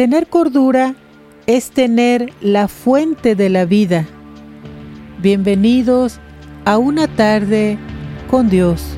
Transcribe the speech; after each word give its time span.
Tener 0.00 0.28
cordura 0.28 0.94
es 1.46 1.72
tener 1.72 2.32
la 2.40 2.68
fuente 2.68 3.34
de 3.34 3.50
la 3.50 3.66
vida. 3.66 4.06
Bienvenidos 5.20 6.20
a 6.64 6.78
una 6.78 7.06
tarde 7.06 7.76
con 8.30 8.48
Dios. 8.48 8.96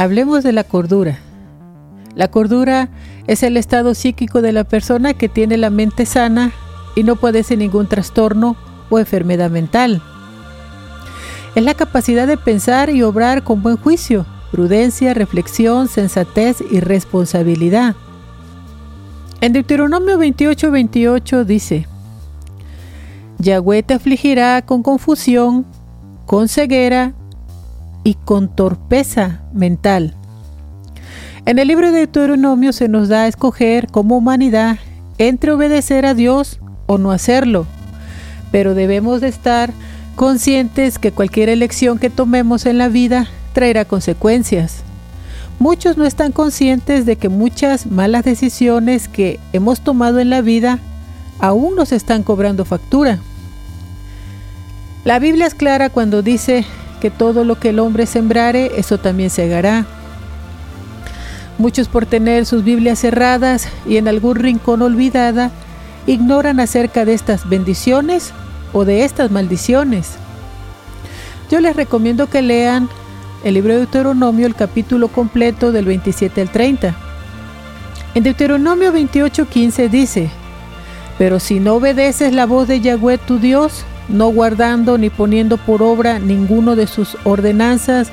Hablemos 0.00 0.42
de 0.42 0.54
la 0.54 0.64
cordura. 0.64 1.18
La 2.14 2.28
cordura 2.28 2.88
es 3.26 3.42
el 3.42 3.58
estado 3.58 3.92
psíquico 3.92 4.40
de 4.40 4.50
la 4.50 4.64
persona 4.64 5.12
que 5.12 5.28
tiene 5.28 5.58
la 5.58 5.68
mente 5.68 6.06
sana 6.06 6.52
y 6.96 7.02
no 7.02 7.16
padece 7.16 7.54
ningún 7.54 7.86
trastorno 7.86 8.56
o 8.88 8.98
enfermedad 8.98 9.50
mental. 9.50 10.02
Es 11.54 11.62
la 11.62 11.74
capacidad 11.74 12.26
de 12.26 12.38
pensar 12.38 12.88
y 12.88 13.02
obrar 13.02 13.44
con 13.44 13.62
buen 13.62 13.76
juicio, 13.76 14.24
prudencia, 14.50 15.12
reflexión, 15.12 15.86
sensatez 15.86 16.64
y 16.70 16.80
responsabilidad. 16.80 17.94
En 19.42 19.52
Deuteronomio 19.52 20.18
28:28 20.18 20.70
28 20.70 21.44
dice, 21.44 21.86
Yahweh 23.36 23.82
te 23.82 23.92
afligirá 23.92 24.62
con 24.64 24.82
confusión, 24.82 25.66
con 26.24 26.48
ceguera 26.48 27.12
y 28.04 28.14
con 28.14 28.48
torpeza 28.54 29.42
mental. 29.52 30.14
En 31.46 31.58
el 31.58 31.68
libro 31.68 31.90
de 31.90 31.98
Deuteronomio 31.98 32.72
se 32.72 32.88
nos 32.88 33.08
da 33.08 33.22
a 33.22 33.28
escoger 33.28 33.86
como 33.88 34.16
humanidad 34.16 34.78
entre 35.18 35.52
obedecer 35.52 36.06
a 36.06 36.14
Dios 36.14 36.60
o 36.86 36.98
no 36.98 37.10
hacerlo, 37.10 37.66
pero 38.52 38.74
debemos 38.74 39.20
de 39.20 39.28
estar 39.28 39.72
conscientes 40.16 40.98
que 40.98 41.12
cualquier 41.12 41.48
elección 41.48 41.98
que 41.98 42.10
tomemos 42.10 42.66
en 42.66 42.78
la 42.78 42.88
vida 42.88 43.28
traerá 43.52 43.84
consecuencias. 43.84 44.82
Muchos 45.58 45.96
no 45.96 46.04
están 46.04 46.32
conscientes 46.32 47.04
de 47.04 47.16
que 47.16 47.28
muchas 47.28 47.86
malas 47.86 48.24
decisiones 48.24 49.08
que 49.08 49.38
hemos 49.52 49.80
tomado 49.80 50.18
en 50.18 50.30
la 50.30 50.40
vida 50.40 50.78
aún 51.38 51.74
nos 51.74 51.92
están 51.92 52.22
cobrando 52.22 52.64
factura. 52.64 53.18
La 55.04 55.18
Biblia 55.18 55.46
es 55.46 55.54
clara 55.54 55.90
cuando 55.90 56.22
dice 56.22 56.64
que 57.00 57.10
todo 57.10 57.44
lo 57.44 57.58
que 57.58 57.70
el 57.70 57.78
hombre 57.78 58.06
sembrare, 58.06 58.72
eso 58.76 58.98
también 58.98 59.30
segará. 59.30 59.86
Muchos 61.58 61.88
por 61.88 62.06
tener 62.06 62.46
sus 62.46 62.64
Biblias 62.64 63.00
cerradas 63.00 63.68
y 63.86 63.96
en 63.96 64.08
algún 64.08 64.36
rincón 64.36 64.82
olvidada, 64.82 65.50
ignoran 66.06 66.60
acerca 66.60 67.04
de 67.04 67.14
estas 67.14 67.48
bendiciones 67.48 68.32
o 68.72 68.84
de 68.84 69.04
estas 69.04 69.30
maldiciones. 69.30 70.12
Yo 71.50 71.60
les 71.60 71.74
recomiendo 71.74 72.28
que 72.28 72.42
lean 72.42 72.88
el 73.44 73.54
libro 73.54 73.72
de 73.72 73.80
Deuteronomio, 73.80 74.46
el 74.46 74.54
capítulo 74.54 75.08
completo 75.08 75.72
del 75.72 75.86
27 75.86 76.40
al 76.40 76.50
30. 76.50 76.94
En 78.14 78.22
Deuteronomio 78.22 78.92
28:15 78.92 79.88
dice, 79.88 80.30
Pero 81.18 81.40
si 81.40 81.60
no 81.60 81.74
obedeces 81.74 82.32
la 82.32 82.46
voz 82.46 82.68
de 82.68 82.80
Yahweh 82.80 83.18
tu 83.18 83.38
Dios, 83.38 83.84
no 84.10 84.28
guardando 84.28 84.98
ni 84.98 85.10
poniendo 85.10 85.56
por 85.56 85.82
obra 85.82 86.18
ninguno 86.18 86.76
de 86.76 86.86
sus 86.86 87.16
ordenanzas 87.24 88.08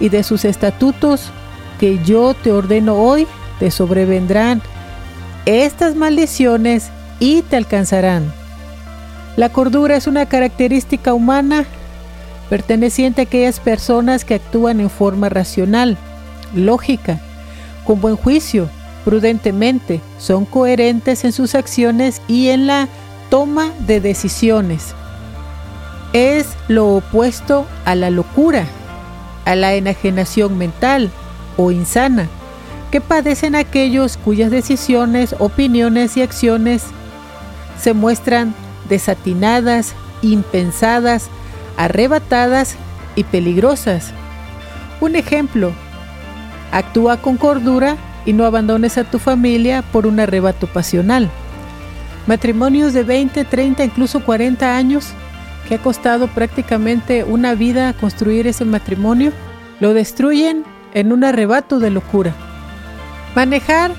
y 0.00 0.08
de 0.10 0.22
sus 0.22 0.44
estatutos 0.44 1.30
que 1.80 1.98
yo 2.04 2.34
te 2.34 2.52
ordeno 2.52 2.94
hoy, 2.94 3.26
te 3.58 3.70
sobrevendrán 3.70 4.62
estas 5.46 5.94
maldiciones 5.94 6.90
y 7.20 7.42
te 7.42 7.56
alcanzarán. 7.56 8.32
La 9.36 9.48
cordura 9.48 9.96
es 9.96 10.06
una 10.06 10.26
característica 10.26 11.14
humana 11.14 11.64
perteneciente 12.50 13.22
a 13.22 13.24
aquellas 13.24 13.60
personas 13.60 14.24
que 14.24 14.34
actúan 14.34 14.80
en 14.80 14.90
forma 14.90 15.28
racional, 15.28 15.96
lógica, 16.54 17.20
con 17.84 18.00
buen 18.00 18.16
juicio, 18.16 18.68
prudentemente, 19.04 20.00
son 20.18 20.44
coherentes 20.44 21.24
en 21.24 21.32
sus 21.32 21.54
acciones 21.54 22.20
y 22.26 22.48
en 22.48 22.66
la 22.66 22.88
toma 23.30 23.70
de 23.86 24.00
decisiones 24.00 24.94
es 26.12 26.48
lo 26.68 26.96
opuesto 26.96 27.66
a 27.84 27.94
la 27.94 28.10
locura, 28.10 28.66
a 29.44 29.54
la 29.54 29.74
enajenación 29.74 30.58
mental 30.58 31.10
o 31.56 31.70
insana, 31.70 32.28
que 32.90 33.00
padecen 33.00 33.54
aquellos 33.54 34.16
cuyas 34.16 34.50
decisiones, 34.50 35.34
opiniones 35.38 36.16
y 36.16 36.22
acciones 36.22 36.84
se 37.78 37.92
muestran 37.92 38.54
desatinadas, 38.88 39.94
impensadas, 40.22 41.28
arrebatadas 41.76 42.76
y 43.14 43.24
peligrosas. 43.24 44.12
Un 45.00 45.16
ejemplo, 45.16 45.72
actúa 46.72 47.18
con 47.18 47.36
cordura 47.36 47.96
y 48.24 48.32
no 48.32 48.44
abandones 48.44 48.98
a 48.98 49.04
tu 49.04 49.18
familia 49.18 49.82
por 49.92 50.06
un 50.06 50.20
arrebato 50.20 50.66
pasional. 50.66 51.30
Matrimonios 52.26 52.92
de 52.92 53.04
20, 53.04 53.44
30, 53.44 53.84
incluso 53.84 54.24
40 54.24 54.76
años 54.76 55.12
que 55.68 55.74
ha 55.74 55.82
costado 55.82 56.28
prácticamente 56.28 57.24
una 57.24 57.54
vida 57.54 57.92
construir 57.92 58.46
ese 58.46 58.64
matrimonio, 58.64 59.32
lo 59.80 59.92
destruyen 59.92 60.64
en 60.94 61.12
un 61.12 61.24
arrebato 61.24 61.78
de 61.78 61.90
locura. 61.90 62.32
Manejar 63.34 63.92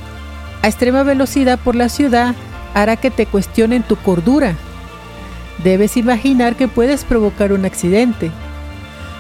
a 0.62 0.68
extrema 0.68 1.04
velocidad 1.04 1.60
por 1.60 1.76
la 1.76 1.88
ciudad 1.88 2.34
hará 2.74 2.98
que 2.98 3.12
te 3.12 3.26
cuestionen 3.26 3.84
tu 3.84 3.96
cordura. 3.96 4.56
Debes 5.64 5.96
imaginar 5.96 6.56
que 6.56 6.68
puedes 6.68 7.06
provocar 7.06 7.54
un 7.54 7.66
accidente. 7.66 8.32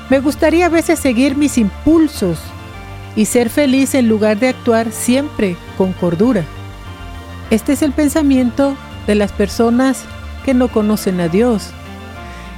Me 0.09 0.19
gustaría 0.19 0.65
a 0.65 0.69
veces 0.69 0.99
seguir 0.99 1.37
mis 1.37 1.57
impulsos 1.57 2.39
y 3.15 3.25
ser 3.25 3.49
feliz 3.49 3.93
en 3.93 4.09
lugar 4.09 4.39
de 4.39 4.49
actuar 4.49 4.91
siempre 4.91 5.55
con 5.77 5.93
cordura. 5.93 6.43
Este 7.51 7.73
es 7.73 7.81
el 7.81 7.91
pensamiento 7.91 8.75
de 9.07 9.15
las 9.15 9.31
personas 9.31 10.03
que 10.45 10.53
no 10.53 10.67
conocen 10.69 11.19
a 11.19 11.27
Dios. 11.27 11.71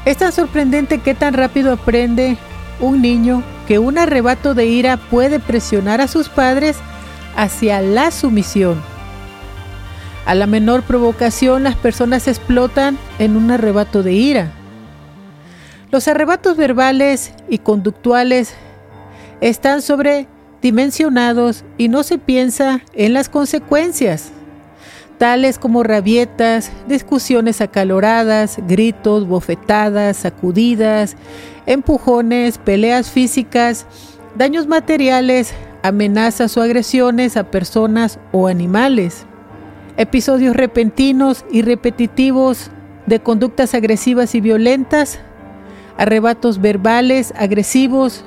Es 0.06 0.18
tan 0.18 0.32
sorprendente 0.32 1.00
que 1.00 1.14
tan 1.14 1.34
rápido 1.36 1.74
aprende 1.74 2.38
un 2.80 3.02
niño 3.02 3.44
que 3.68 3.78
un 3.78 4.00
arrebato 4.00 4.56
de 4.56 4.66
ira 4.66 4.98
puede 4.98 5.40
presionar 5.40 6.02
a 6.02 6.08
sus 6.08 6.28
padres 6.28 6.78
hacia 7.36 7.82
la 7.82 8.10
sumisión. 8.10 8.82
A 10.26 10.34
la 10.34 10.48
menor 10.48 10.82
provocación 10.84 11.64
las 11.64 11.76
personas 11.76 12.28
explotan 12.28 12.98
en 13.20 13.38
un 13.38 13.52
arrebato 13.52 14.02
de 14.02 14.14
ira. 14.14 14.52
Los 15.92 16.08
arrebatos 16.08 16.58
verbales 16.58 17.34
y 17.50 17.60
conductuales 17.60 18.56
están 19.40 19.82
sobredimensionados 19.82 21.64
y 21.78 21.90
no 21.90 22.02
se 22.02 22.18
piensa 22.18 22.82
en 22.94 23.14
las 23.14 23.30
consecuencias 23.30 24.32
tales 25.22 25.60
como 25.60 25.84
rabietas, 25.84 26.72
discusiones 26.88 27.62
acaloradas, 27.62 28.58
gritos, 28.68 29.28
bofetadas, 29.28 30.18
sacudidas, 30.18 31.16
empujones, 31.68 32.58
peleas 32.58 33.12
físicas, 33.12 33.86
daños 34.36 34.66
materiales, 34.66 35.54
amenazas 35.84 36.58
o 36.58 36.64
agresiones 36.64 37.38
a 37.38 37.52
personas 37.52 38.18
o 38.32 38.48
animales, 38.48 39.28
episodios 39.96 40.56
repentinos 40.56 41.46
y 41.52 41.62
repetitivos 41.62 42.72
de 43.06 43.20
conductas 43.20 43.76
agresivas 43.76 44.34
y 44.34 44.42
violentas, 44.42 45.20
arrebatos 46.00 46.60
verbales 46.60 47.32
agresivos 47.38 48.26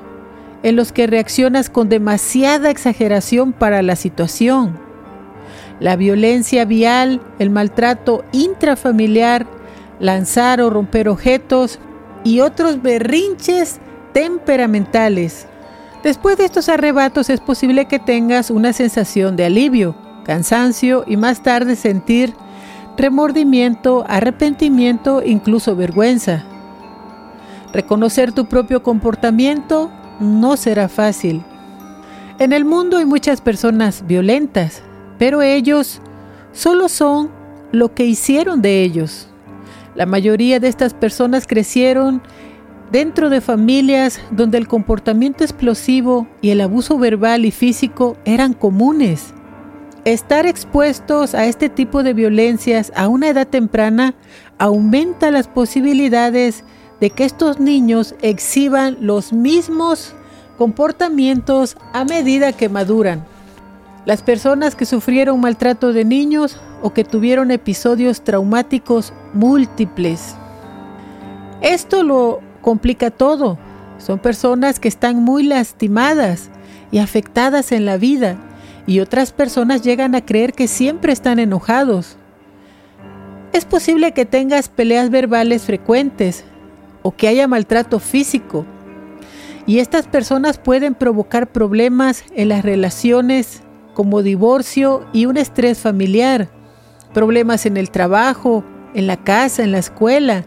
en 0.63 0.77
los 0.77 0.93
que 0.93 1.09
reaccionas 1.09 1.71
con 1.71 1.89
demasiada 1.89 2.71
exageración 2.71 3.53
para 3.53 3.83
la 3.83 3.97
situación 3.97 4.84
la 5.81 5.97
violencia 5.97 6.65
vial, 6.65 7.21
el 7.39 7.51
maltrato 7.51 8.25
intrafamiliar, 8.33 9.47
lanzar 10.01 10.61
o 10.61 10.71
romper 10.71 11.09
objetos 11.09 11.79
y 12.25 12.41
otros 12.41 12.83
berrinches 12.83 13.79
temperamentales. 14.13 15.47
Después 16.03 16.37
de 16.37 16.45
estos 16.45 16.69
arrebatos 16.69 17.31
es 17.31 17.41
posible 17.41 17.87
que 17.87 17.99
tengas 17.99 18.51
una 18.51 18.73
sensación 18.73 19.37
de 19.37 19.47
alivio, 19.47 19.95
cansancio 20.25 21.05
y 21.07 21.17
más 21.17 21.43
tarde 21.43 21.77
sentir 21.77 22.35
remordimiento, 22.97 24.05
arrepentimiento, 24.09 25.23
incluso 25.25 25.75
vergüenza. 25.77 26.45
Reconocer 27.73 28.33
tu 28.33 28.47
propio 28.47 28.83
comportamiento 28.83 29.91
no 30.21 30.57
será 30.57 30.89
fácil. 30.89 31.43
En 32.39 32.53
el 32.53 32.65
mundo 32.65 32.99
hay 32.99 33.05
muchas 33.05 33.41
personas 33.41 34.07
violentas, 34.07 34.83
pero 35.19 35.43
ellos 35.43 36.01
solo 36.53 36.89
son 36.89 37.31
lo 37.73 37.95
que 37.95 38.05
hicieron 38.05 38.63
de 38.63 38.83
ellos. 38.83 39.29
La 39.95 40.07
mayoría 40.07 40.61
de 40.61 40.69
estas 40.69 40.95
personas 40.95 41.47
crecieron 41.47 42.23
dentro 42.91 43.31
de 43.31 43.41
familias 43.41 44.21
donde 44.31 44.59
el 44.59 44.69
comportamiento 44.69 45.45
explosivo 45.45 46.27
y 46.41 46.51
el 46.51 46.61
abuso 46.61 46.99
verbal 46.99 47.45
y 47.45 47.51
físico 47.51 48.17
eran 48.25 48.53
comunes. 48.53 49.35
Estar 50.05 50.47
expuestos 50.47 51.35
a 51.35 51.47
este 51.47 51.69
tipo 51.69 52.03
de 52.03 52.13
violencias 52.13 52.93
a 52.95 53.09
una 53.09 53.29
edad 53.29 53.47
temprana 53.47 54.15
aumenta 54.59 55.31
las 55.31 55.49
posibilidades 55.49 56.65
de 57.01 57.11
que 57.11 57.25
estos 57.25 57.59
niños 57.59 58.15
exhiban 58.21 58.97
los 59.01 59.33
mismos 59.33 60.15
comportamientos 60.59 61.77
a 61.93 62.05
medida 62.05 62.53
que 62.53 62.69
maduran. 62.69 63.25
Las 64.07 64.23
personas 64.23 64.75
que 64.75 64.85
sufrieron 64.85 65.41
maltrato 65.41 65.95
de 65.95 66.05
niños 66.05 66.59
o 66.83 66.93
que 66.93 67.05
tuvieron 67.05 67.51
episodios 67.51 68.23
traumáticos 68.23 69.15
múltiples. 69.33 70.37
Esto 71.63 72.03
lo 72.03 72.41
complica 72.61 73.11
todo. 73.11 73.59
Son 73.97 74.19
personas 74.19 74.79
que 74.79 74.89
están 74.89 75.23
muy 75.23 75.45
lastimadas 75.45 76.51
y 76.93 76.99
afectadas 76.99 77.73
en 77.73 77.87
la 77.87 77.97
vida 77.97 78.37
y 78.87 79.01
otras 79.01 79.33
personas 79.33 79.81
llegan 79.81 80.15
a 80.15 80.25
creer 80.25 80.53
que 80.53 80.69
siempre 80.69 81.13
están 81.13 81.39
enojados. 81.39 82.19
Es 83.55 83.65
posible 83.65 84.13
que 84.13 84.27
tengas 84.27 84.69
peleas 84.69 85.09
verbales 85.09 85.63
frecuentes 85.63 86.45
o 87.03 87.13
que 87.13 87.29
haya 87.29 87.49
maltrato 87.49 87.99
físico 88.01 88.67
y 89.67 89.79
estas 89.79 90.07
personas 90.07 90.59
pueden 90.59 90.95
provocar 90.95 91.47
problemas 91.47 92.25
en 92.35 92.51
las 92.51 92.63
relaciones 92.63 93.64
como 93.95 94.23
divorcio 94.23 95.07
y 95.13 95.27
un 95.27 95.37
estrés 95.37 95.79
familiar, 95.79 96.49
problemas 97.13 97.65
en 97.65 97.77
el 97.77 97.91
trabajo, 97.91 98.65
en 98.95 99.07
la 99.07 99.17
casa, 99.17 99.63
en 99.63 99.73
la 99.73 99.79
escuela, 99.79 100.45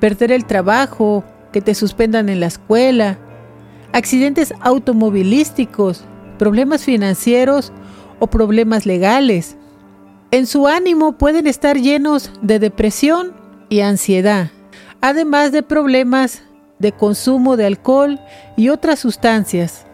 perder 0.00 0.32
el 0.32 0.44
trabajo, 0.44 1.24
que 1.52 1.60
te 1.60 1.74
suspendan 1.74 2.28
en 2.28 2.40
la 2.40 2.46
escuela, 2.46 3.18
accidentes 3.92 4.52
automovilísticos, 4.60 6.04
problemas 6.38 6.84
financieros 6.84 7.72
o 8.18 8.26
problemas 8.26 8.86
legales. 8.86 9.56
En 10.30 10.46
su 10.46 10.66
ánimo 10.66 11.12
pueden 11.12 11.46
estar 11.46 11.78
llenos 11.78 12.30
de 12.42 12.58
depresión 12.58 13.32
y 13.68 13.80
ansiedad, 13.80 14.50
además 15.00 15.52
de 15.52 15.62
problemas 15.62 16.42
de 16.78 16.92
consumo 16.92 17.56
de 17.56 17.66
alcohol 17.66 18.20
y 18.56 18.68
otras 18.68 19.00
sustancias. 19.00 19.87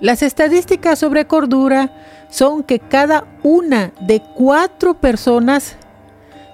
Las 0.00 0.22
estadísticas 0.22 0.98
sobre 0.98 1.26
cordura 1.26 1.92
son 2.30 2.62
que 2.62 2.78
cada 2.78 3.26
una 3.42 3.92
de 4.00 4.22
cuatro 4.34 4.94
personas 4.94 5.76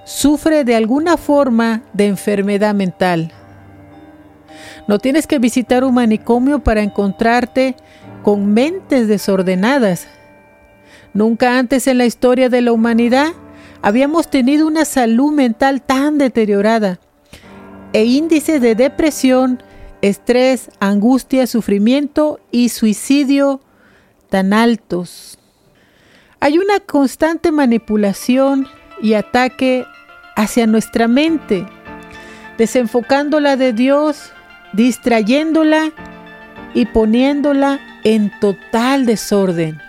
sufre 0.04 0.64
de 0.64 0.75
alguna 0.75 1.16
forma 1.16 1.82
de 1.93 2.06
enfermedad 2.06 2.75
mental. 2.75 3.32
No 4.88 4.98
tienes 4.98 5.26
que 5.26 5.38
visitar 5.38 5.84
un 5.84 5.94
manicomio 5.94 6.60
para 6.60 6.82
encontrarte 6.82 7.76
con 8.22 8.52
mentes 8.52 9.06
desordenadas. 9.06 10.08
Nunca 11.12 11.58
antes 11.58 11.87
en 11.87 11.98
la 11.98 12.06
historia 12.06 12.48
de 12.48 12.62
la 12.62 12.72
humanidad 12.72 13.28
habíamos 13.82 14.28
tenido 14.28 14.66
una 14.66 14.84
salud 14.84 15.32
mental 15.32 15.82
tan 15.82 16.19
deteriorada 16.19 16.98
e 17.93 18.04
índices 18.04 18.60
de 18.60 18.75
depresión, 18.75 19.62
estrés, 20.08 20.70
angustia, 20.81 21.47
sufrimiento 21.47 22.41
y 22.50 22.69
suicidio 22.69 23.61
tan 24.29 24.53
altos. 24.53 25.38
Hay 26.41 26.58
una 26.58 26.81
constante 26.81 27.50
manipulación 27.50 28.69
y 29.03 29.14
ataque 29.14 29.85
hacia 30.37 30.67
nuestra 30.67 31.08
mente, 31.08 31.67
desenfocándola 32.58 33.56
de 33.56 33.73
Dios, 33.73 34.32
distrayéndola 34.73 35.93
y 36.75 36.87
poniéndola 36.87 37.81
en 38.05 38.31
total 38.38 39.06
desorden. 39.06 39.81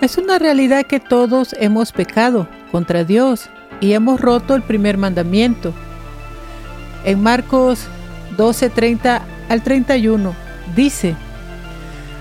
Es 0.00 0.16
una 0.16 0.38
realidad 0.38 0.86
que 0.86 1.00
todos 1.00 1.56
hemos 1.58 1.90
pecado 1.90 2.48
contra 2.70 3.02
Dios 3.02 3.50
y 3.80 3.94
hemos 3.94 4.20
roto 4.20 4.54
el 4.54 4.62
primer 4.62 4.96
mandamiento 4.96 5.72
en 7.04 7.22
Marcos 7.22 7.88
12:30 8.38 9.20
al 9.48 9.62
31 9.62 10.34
dice, 10.74 11.16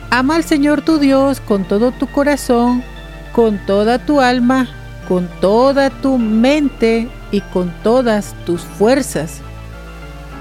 Ama 0.09 0.35
al 0.35 0.43
Señor 0.43 0.81
tu 0.81 0.97
Dios 0.97 1.39
con 1.39 1.63
todo 1.65 1.91
tu 1.91 2.07
corazón, 2.07 2.83
con 3.33 3.57
toda 3.65 3.99
tu 3.99 4.19
alma, 4.19 4.67
con 5.07 5.29
toda 5.39 5.89
tu 5.89 6.17
mente 6.17 7.07
y 7.31 7.41
con 7.41 7.71
todas 7.83 8.35
tus 8.45 8.61
fuerzas. 8.61 9.41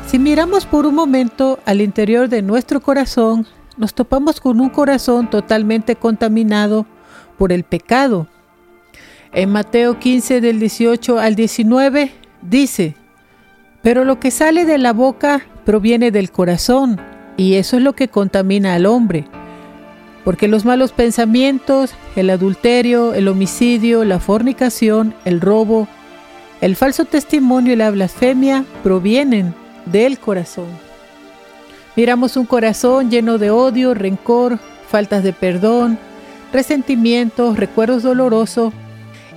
Si 0.06 0.18
miramos 0.18 0.66
por 0.66 0.86
un 0.86 0.94
momento 0.94 1.58
al 1.66 1.80
interior 1.80 2.28
de 2.28 2.42
nuestro 2.42 2.80
corazón, 2.80 3.46
nos 3.76 3.92
topamos 3.92 4.40
con 4.40 4.60
un 4.60 4.70
corazón 4.70 5.28
totalmente 5.28 5.96
contaminado 5.96 6.86
por 7.36 7.52
el 7.52 7.64
pecado. 7.64 8.28
En 9.32 9.50
Mateo 9.50 9.98
15 9.98 10.40
del 10.40 10.60
18 10.60 11.18
al 11.18 11.34
19 11.34 12.12
dice, 12.40 12.94
pero 13.82 14.04
lo 14.04 14.18
que 14.18 14.30
sale 14.30 14.64
de 14.64 14.78
la 14.78 14.92
boca 14.92 15.42
proviene 15.66 16.10
del 16.10 16.30
corazón, 16.30 16.98
y 17.36 17.54
eso 17.56 17.76
es 17.76 17.82
lo 17.82 17.92
que 17.92 18.08
contamina 18.08 18.72
al 18.72 18.86
hombre. 18.86 19.26
Porque 20.24 20.48
los 20.48 20.64
malos 20.64 20.92
pensamientos, 20.92 21.92
el 22.14 22.30
adulterio, 22.30 23.12
el 23.12 23.28
homicidio, 23.28 24.04
la 24.04 24.18
fornicación, 24.18 25.14
el 25.26 25.40
robo, 25.40 25.88
el 26.62 26.76
falso 26.76 27.04
testimonio 27.04 27.74
y 27.74 27.76
la 27.76 27.90
blasfemia 27.90 28.64
provienen 28.82 29.54
del 29.84 30.18
corazón. 30.18 30.68
Miramos 31.96 32.36
un 32.36 32.46
corazón 32.46 33.10
lleno 33.10 33.36
de 33.36 33.50
odio, 33.50 33.92
rencor, 33.92 34.58
faltas 34.88 35.22
de 35.22 35.32
perdón, 35.32 35.98
resentimientos, 36.52 37.58
recuerdos 37.58 38.02
dolorosos. 38.02 38.72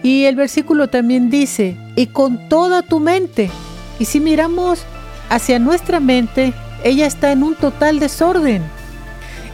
Y 0.03 0.25
el 0.25 0.35
versículo 0.35 0.87
también 0.87 1.29
dice, 1.29 1.75
y 1.95 2.07
con 2.07 2.47
toda 2.47 2.83
tu 2.83 2.99
mente 2.99 3.49
y 3.99 4.05
si 4.05 4.21
miramos 4.21 4.85
hacia 5.29 5.59
nuestra 5.59 5.99
mente, 5.99 6.53
ella 6.83 7.05
está 7.05 7.31
en 7.31 7.43
un 7.43 7.55
total 7.55 7.99
desorden. 7.99 8.63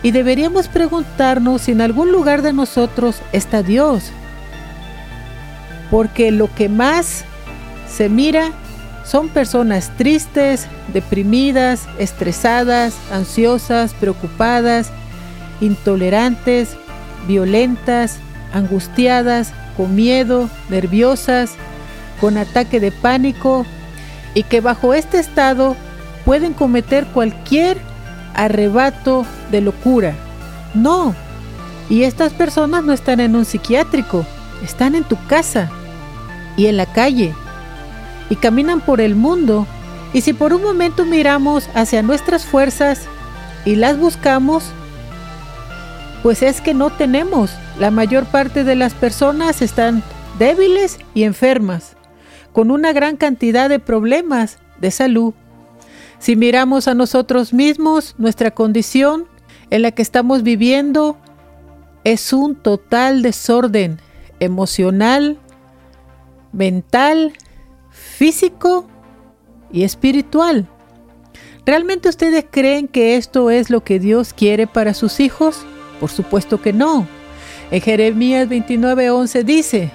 Y 0.03 0.11
deberíamos 0.11 0.67
preguntarnos 0.67 1.63
si 1.63 1.71
en 1.71 1.81
algún 1.81 2.11
lugar 2.11 2.41
de 2.41 2.53
nosotros 2.53 3.21
está 3.31 3.63
Dios. 3.63 4.11
Porque 5.89 6.31
lo 6.31 6.53
que 6.53 6.69
más 6.69 7.25
se 7.87 8.09
mira 8.09 8.51
son 9.03 9.29
personas 9.29 9.91
tristes, 9.97 10.67
deprimidas, 10.93 11.87
estresadas, 11.99 12.95
ansiosas, 13.11 13.93
preocupadas, 13.93 14.89
intolerantes, 15.61 16.75
violentas, 17.27 18.17
angustiadas, 18.53 19.53
con 19.77 19.95
miedo, 19.95 20.49
nerviosas, 20.69 21.51
con 22.21 22.37
ataque 22.37 22.79
de 22.79 22.91
pánico, 22.91 23.65
y 24.35 24.43
que 24.43 24.61
bajo 24.61 24.93
este 24.93 25.17
estado 25.17 25.75
pueden 26.25 26.53
cometer 26.53 27.07
cualquier 27.07 27.77
arrebato 28.35 29.25
de 29.49 29.61
locura. 29.61 30.13
No, 30.75 31.15
y 31.89 32.03
estas 32.03 32.33
personas 32.33 32.83
no 32.83 32.93
están 32.93 33.19
en 33.19 33.35
un 33.35 33.45
psiquiátrico, 33.45 34.25
están 34.63 34.93
en 34.93 35.05
tu 35.05 35.17
casa 35.25 35.71
y 36.57 36.67
en 36.67 36.77
la 36.77 36.85
calle 36.85 37.33
y 38.29 38.35
caminan 38.35 38.81
por 38.81 39.01
el 39.01 39.15
mundo. 39.15 39.65
Y 40.13 40.21
si 40.21 40.33
por 40.33 40.53
un 40.53 40.61
momento 40.61 41.05
miramos 41.05 41.69
hacia 41.73 42.03
nuestras 42.03 42.45
fuerzas 42.45 43.01
y 43.65 43.75
las 43.75 43.97
buscamos, 43.97 44.65
pues 46.23 46.41
es 46.41 46.61
que 46.61 46.73
no 46.73 46.89
tenemos. 46.89 47.51
La 47.79 47.91
mayor 47.91 48.25
parte 48.25 48.63
de 48.63 48.75
las 48.75 48.93
personas 48.93 49.61
están 49.61 50.03
débiles 50.39 50.99
y 51.13 51.23
enfermas 51.23 51.94
con 52.55 52.71
una 52.71 52.93
gran 52.93 53.17
cantidad 53.17 53.67
de 53.67 53.79
problemas 53.79 54.59
de 54.79 54.89
salud. 54.89 55.33
Si 56.19 56.37
miramos 56.37 56.87
a 56.87 56.93
nosotros 56.93 57.51
mismos, 57.51 58.15
nuestra 58.17 58.51
condición 58.51 59.27
en 59.71 59.81
la 59.81 59.91
que 59.91 60.01
estamos 60.01 60.41
viviendo 60.41 61.17
es 62.05 62.31
un 62.31 62.55
total 62.55 63.23
desorden 63.23 63.99
emocional, 64.39 65.37
mental, 66.53 67.33
físico 67.89 68.87
y 69.69 69.83
espiritual. 69.83 70.65
¿Realmente 71.65 72.07
ustedes 72.07 72.45
creen 72.49 72.87
que 72.87 73.17
esto 73.17 73.49
es 73.49 73.69
lo 73.69 73.83
que 73.83 73.99
Dios 73.99 74.33
quiere 74.33 74.65
para 74.65 74.93
sus 74.93 75.19
hijos? 75.19 75.65
Por 75.99 76.09
supuesto 76.09 76.61
que 76.61 76.71
no. 76.71 77.05
En 77.69 77.81
Jeremías 77.81 78.47
29:11 78.47 79.43
dice, 79.43 79.91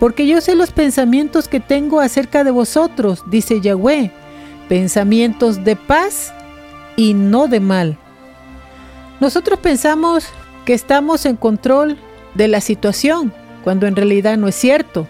porque 0.00 0.26
yo 0.26 0.40
sé 0.40 0.56
los 0.56 0.72
pensamientos 0.72 1.46
que 1.46 1.60
tengo 1.60 2.00
acerca 2.00 2.42
de 2.42 2.50
vosotros, 2.50 3.22
dice 3.26 3.60
Yahweh, 3.60 4.10
pensamientos 4.66 5.62
de 5.62 5.76
paz 5.76 6.32
y 6.96 7.12
no 7.12 7.48
de 7.48 7.60
mal. 7.60 7.98
Nosotros 9.20 9.58
pensamos 9.58 10.26
que 10.64 10.72
estamos 10.72 11.26
en 11.26 11.36
control 11.36 11.98
de 12.34 12.48
la 12.48 12.62
situación, 12.62 13.32
cuando 13.62 13.86
en 13.86 13.94
realidad 13.94 14.38
no 14.38 14.48
es 14.48 14.54
cierto, 14.54 15.06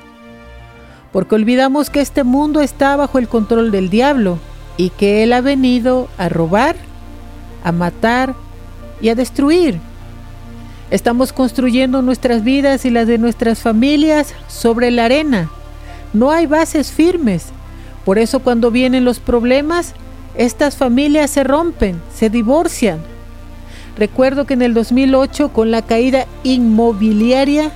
porque 1.13 1.37
olvidamos 1.37 1.89
que 1.89 2.01
este 2.01 2.25
mundo 2.25 2.61
está 2.61 2.97
bajo 2.97 3.19
el 3.19 3.29
control 3.29 3.71
del 3.71 3.91
diablo 3.91 4.39
y 4.77 4.91
que 4.91 5.23
Él 5.23 5.33
ha 5.33 5.41
venido 5.41 6.09
a 6.19 6.29
robar, 6.29 6.75
a 7.63 7.71
matar 7.71 8.35
y 9.01 9.09
a 9.09 9.15
destruir. 9.15 9.79
Estamos 10.91 11.33
construyendo 11.33 12.03
nuestras 12.03 12.43
vidas 12.43 12.85
y 12.85 12.91
las 12.91 13.07
de 13.07 13.19
nuestras 13.19 13.61
familias 13.61 14.35
sobre 14.49 14.91
la 14.91 15.05
arena. 15.05 15.51
No 16.13 16.31
hay 16.31 16.47
bases 16.47 16.91
firmes. 16.91 17.47
Por 18.05 18.19
eso 18.19 18.41
cuando 18.41 18.71
vienen 18.71 19.05
los 19.05 19.21
problemas, 19.21 19.95
estas 20.37 20.77
familias 20.77 21.31
se 21.31 21.45
rompen, 21.45 22.01
se 22.13 22.29
divorcian. 22.29 22.99
Recuerdo 23.97 24.47
que 24.47 24.55
en 24.55 24.63
el 24.63 24.75
2008, 24.75 25.53
con 25.53 25.71
la 25.71 25.83
caída 25.83 26.27
inmobiliaria, 26.43 27.71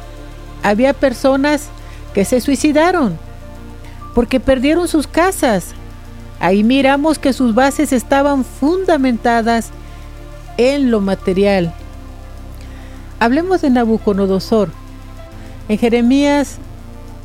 había 0.62 0.92
personas 0.92 1.68
que 2.14 2.24
se 2.24 2.40
suicidaron 2.40 3.18
porque 4.14 4.40
perdieron 4.40 4.88
sus 4.88 5.06
casas. 5.06 5.74
Ahí 6.40 6.64
miramos 6.64 7.18
que 7.18 7.32
sus 7.32 7.54
bases 7.54 7.92
estaban 7.92 8.44
fundamentadas 8.44 9.70
en 10.56 10.90
lo 10.90 11.00
material, 11.00 11.74
Hablemos 13.24 13.62
de 13.62 13.70
Nabucodonosor. 13.70 14.68
En 15.70 15.78
Jeremías 15.78 16.58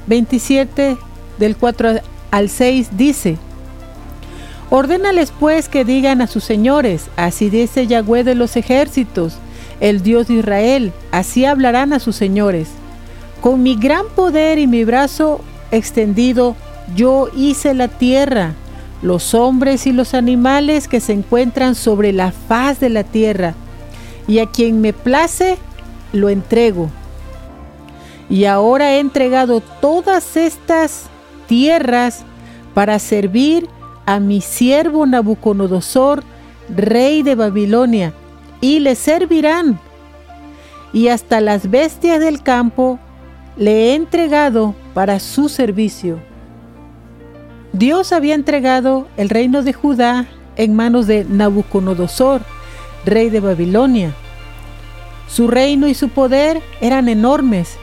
27, 0.08 0.96
del 1.38 1.58
4 1.58 2.00
al 2.32 2.50
6, 2.50 2.91
dice, 2.94 3.38
Ordénales 4.70 5.34
pues 5.38 5.68
que 5.68 5.84
digan 5.84 6.22
a 6.22 6.27
sus 6.27 6.46
señores, 6.46 7.08
así 7.18 7.50
dice 7.50 7.86
Yahweh 7.86 8.24
de 8.24 8.34
los 8.34 8.56
ejércitos, 8.56 9.39
el 9.82 10.01
Dios 10.01 10.29
de 10.29 10.36
Israel, 10.36 10.94
así 11.12 11.44
hablarán 11.44 11.91
a 11.91 12.00
sus 12.00 12.15
señores. 12.15 12.70
Con 13.41 13.62
mi 13.62 13.75
gran 13.75 14.06
poder 14.15 14.58
y 14.58 14.68
mi 14.68 14.86
brazo 14.86 15.41
extendido, 15.70 16.56
yo 16.96 17.27
hice 17.36 17.74
la 17.74 17.89
tierra, 17.89 18.53
los 19.01 19.34
hombres 19.34 19.86
y 19.86 19.91
los 19.91 20.13
animales 20.13 20.88
que 20.88 21.01
se 21.01 21.12
encuentran 21.12 21.75
sobre 21.75 22.13
la 22.13 22.32
faz 22.32 22.79
de 22.79 22.88
la 22.88 23.03
tierra, 23.03 23.53
y 24.29 24.39
a 24.39 24.46
quien 24.46 24.79
me 24.79 24.94
place, 24.94 25.58
lo 26.13 26.30
entrego. 26.30 26.89
Y 28.30 28.46
ahora 28.46 28.94
he 28.94 29.00
entregado 29.00 29.62
todas 29.82 30.38
estas 30.38 31.06
tierras 31.48 32.24
para 32.74 33.00
servir 33.00 33.68
a 34.06 34.20
mi 34.20 34.42
siervo 34.42 35.06
Nabucodonosor, 35.06 36.24
rey 36.70 37.24
de 37.24 37.36
Babilonia, 37.36 38.13
y 38.62 38.80
le 38.80 38.96
servirán. 38.96 39.80
Y 40.94 41.08
hasta 41.08 41.42
las 41.42 41.70
bestias 41.70 42.20
del 42.20 42.42
campo 42.42 43.00
le 43.58 43.92
he 43.92 43.96
entregado 43.96 44.75
para 44.94 45.20
su 45.20 45.50
servicio. 45.50 46.20
Dios 47.74 48.12
había 48.12 48.36
entregado 48.36 49.08
el 49.18 49.30
reino 49.30 49.62
de 49.62 49.74
Judá 49.74 50.28
en 50.56 50.75
manos 50.75 51.08
de 51.08 51.24
Nabucodonosor, 51.25 52.42
rey 53.06 53.30
de 53.30 53.39
Babilonia. 53.39 54.13
Su 55.30 55.48
reino 55.48 55.88
y 55.88 55.94
su 55.94 56.10
poder 56.10 56.62
eran 56.82 57.08
enormes, 57.08 57.78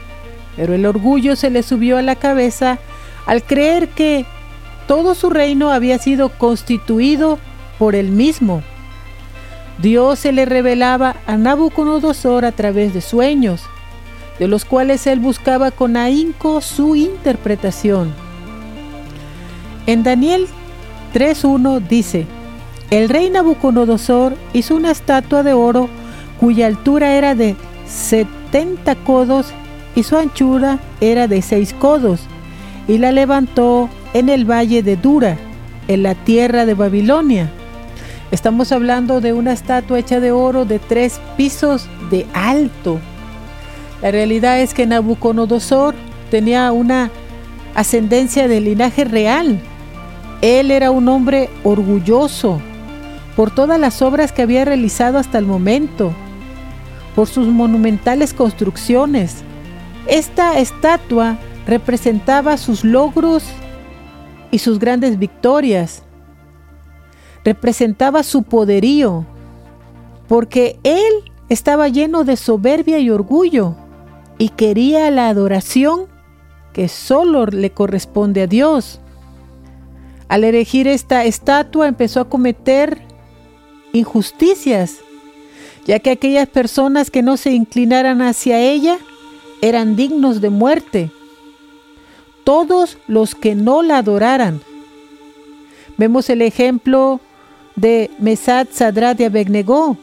pero 0.57 0.75
el 0.75 0.85
orgullo 0.85 1.37
se 1.37 1.50
le 1.50 1.62
subió 1.62 1.97
a 1.97 2.03
la 2.03 2.17
cabeza 2.17 2.79
al 3.25 3.43
creer 3.45 3.88
que 3.88 4.26
todo 4.87 5.15
su 5.15 5.31
reino 5.31 5.71
había 5.71 5.99
sido 5.99 6.31
constituido 6.31 7.38
por 7.79 7.95
él 7.95 8.11
mismo. 8.11 8.62
Dios 9.79 10.19
se 10.19 10.33
le 10.33 10.45
revelaba 10.45 11.17
a 11.26 11.37
Nabucodonosor 11.37 12.45
a 12.45 12.53
través 12.53 12.95
de 12.95 13.00
sueños, 13.00 13.62
de 14.38 14.49
los 14.49 14.65
cuales 14.65 15.07
él 15.07 15.21
buscaba 15.21 15.71
con 15.71 15.97
ahínco 15.97 16.61
su 16.61 16.97
interpretación. 16.97 18.12
En 19.87 20.03
Daniel 20.03 20.47
3.1 21.15 21.87
dice, 21.87 22.26
el 22.91 23.09
rey 23.09 23.31
Nabucodonosor 23.31 24.35
hizo 24.53 24.75
una 24.75 24.91
estatua 24.91 25.43
de 25.43 25.53
oro 25.53 25.88
cuya 26.40 26.66
altura 26.66 27.14
era 27.14 27.35
de 27.35 27.57
70 27.87 28.95
codos 28.97 29.52
y 29.95 30.02
su 30.02 30.16
anchura 30.16 30.78
era 31.00 31.26
de 31.26 31.43
6 31.43 31.75
codos, 31.75 32.21
y 32.87 32.99
la 32.99 33.12
levantó 33.12 33.88
en 34.12 34.28
el 34.28 34.45
valle 34.45 34.83
de 34.83 34.97
Dura, 34.97 35.38
en 35.88 36.02
la 36.02 36.14
tierra 36.14 36.66
de 36.66 36.75
Babilonia. 36.75 37.50
Estamos 38.31 38.73
hablando 38.73 39.21
de 39.21 39.33
una 39.33 39.52
estatua 39.52 39.99
hecha 39.99 40.21
de 40.21 40.33
oro 40.33 40.64
de 40.64 40.78
tres 40.78 41.21
pisos 41.37 41.88
de 42.11 42.26
alto. 42.35 42.99
La 44.02 44.11
realidad 44.11 44.61
es 44.61 44.75
que 44.75 44.87
Nabucodonosor 44.87 45.95
tenía 46.31 46.71
una 46.73 47.11
ascendencia 47.75 48.49
de 48.49 48.61
linaje 48.61 49.05
real. 49.05 49.61
Él 50.43 50.71
era 50.71 50.90
un 50.90 51.09
hombre 51.09 51.49
orgulloso 51.62 52.61
por 53.37 53.50
todas 53.55 53.78
las 53.78 54.02
obras 54.02 54.33
que 54.33 54.43
había 54.43 54.64
realizado 54.64 55.19
hasta 55.19 55.38
el 55.38 55.47
momento 55.47 56.12
por 57.16 57.26
sus 57.26 57.49
monumentales 57.49 58.35
construcciones. 58.35 59.37
Esta 60.06 60.58
estatua 60.58 61.38
representaba 61.66 62.58
sus 62.58 62.85
logros 62.85 63.42
y 64.50 64.58
sus 64.58 64.78
grandes 64.78 65.18
victorias. 65.18 66.02
Representaba 67.42 68.23
su 68.23 68.42
poderío, 68.42 69.25
porque 70.28 70.78
él 70.85 71.12
estaba 71.49 71.88
lleno 71.88 72.23
de 72.23 72.37
soberbia 72.37 72.99
y 72.99 73.08
orgullo 73.08 73.75
y 74.37 74.50
quería 74.50 75.11
la 75.11 75.28
adoración 75.28 76.06
que 76.75 76.88
solo 76.88 77.46
le 77.46 77.70
corresponde 77.70 78.42
a 78.42 78.46
Dios. 78.46 79.00
Al 80.28 80.44
elegir 80.44 80.87
esta 80.87 81.25
estatua 81.25 81.88
empezó 81.88 82.20
a 82.20 82.28
cometer 82.28 83.00
injusticias 83.94 84.99
ya 85.87 86.00
que 86.00 86.11
aquellas 86.11 86.49
personas 86.49 87.11
que 87.11 87.23
no 87.23 87.37
se 87.37 87.52
inclinaran 87.52 88.21
hacia 88.21 88.61
ella 88.61 88.99
eran 89.62 89.97
dignos 89.97 90.40
de 90.40 90.50
muerte. 90.50 91.11
Todos 92.45 92.99
los 93.07 93.35
que 93.35 93.55
no 93.55 93.83
la 93.83 93.99
adoraran. 93.99 94.61
Vemos 95.97 96.28
el 96.28 96.43
ejemplo 96.43 97.21
de 97.76 98.11
Mesad 98.19 98.66
Sadrat 98.71 99.16
de 99.16 99.26
Abednego. 99.26 99.97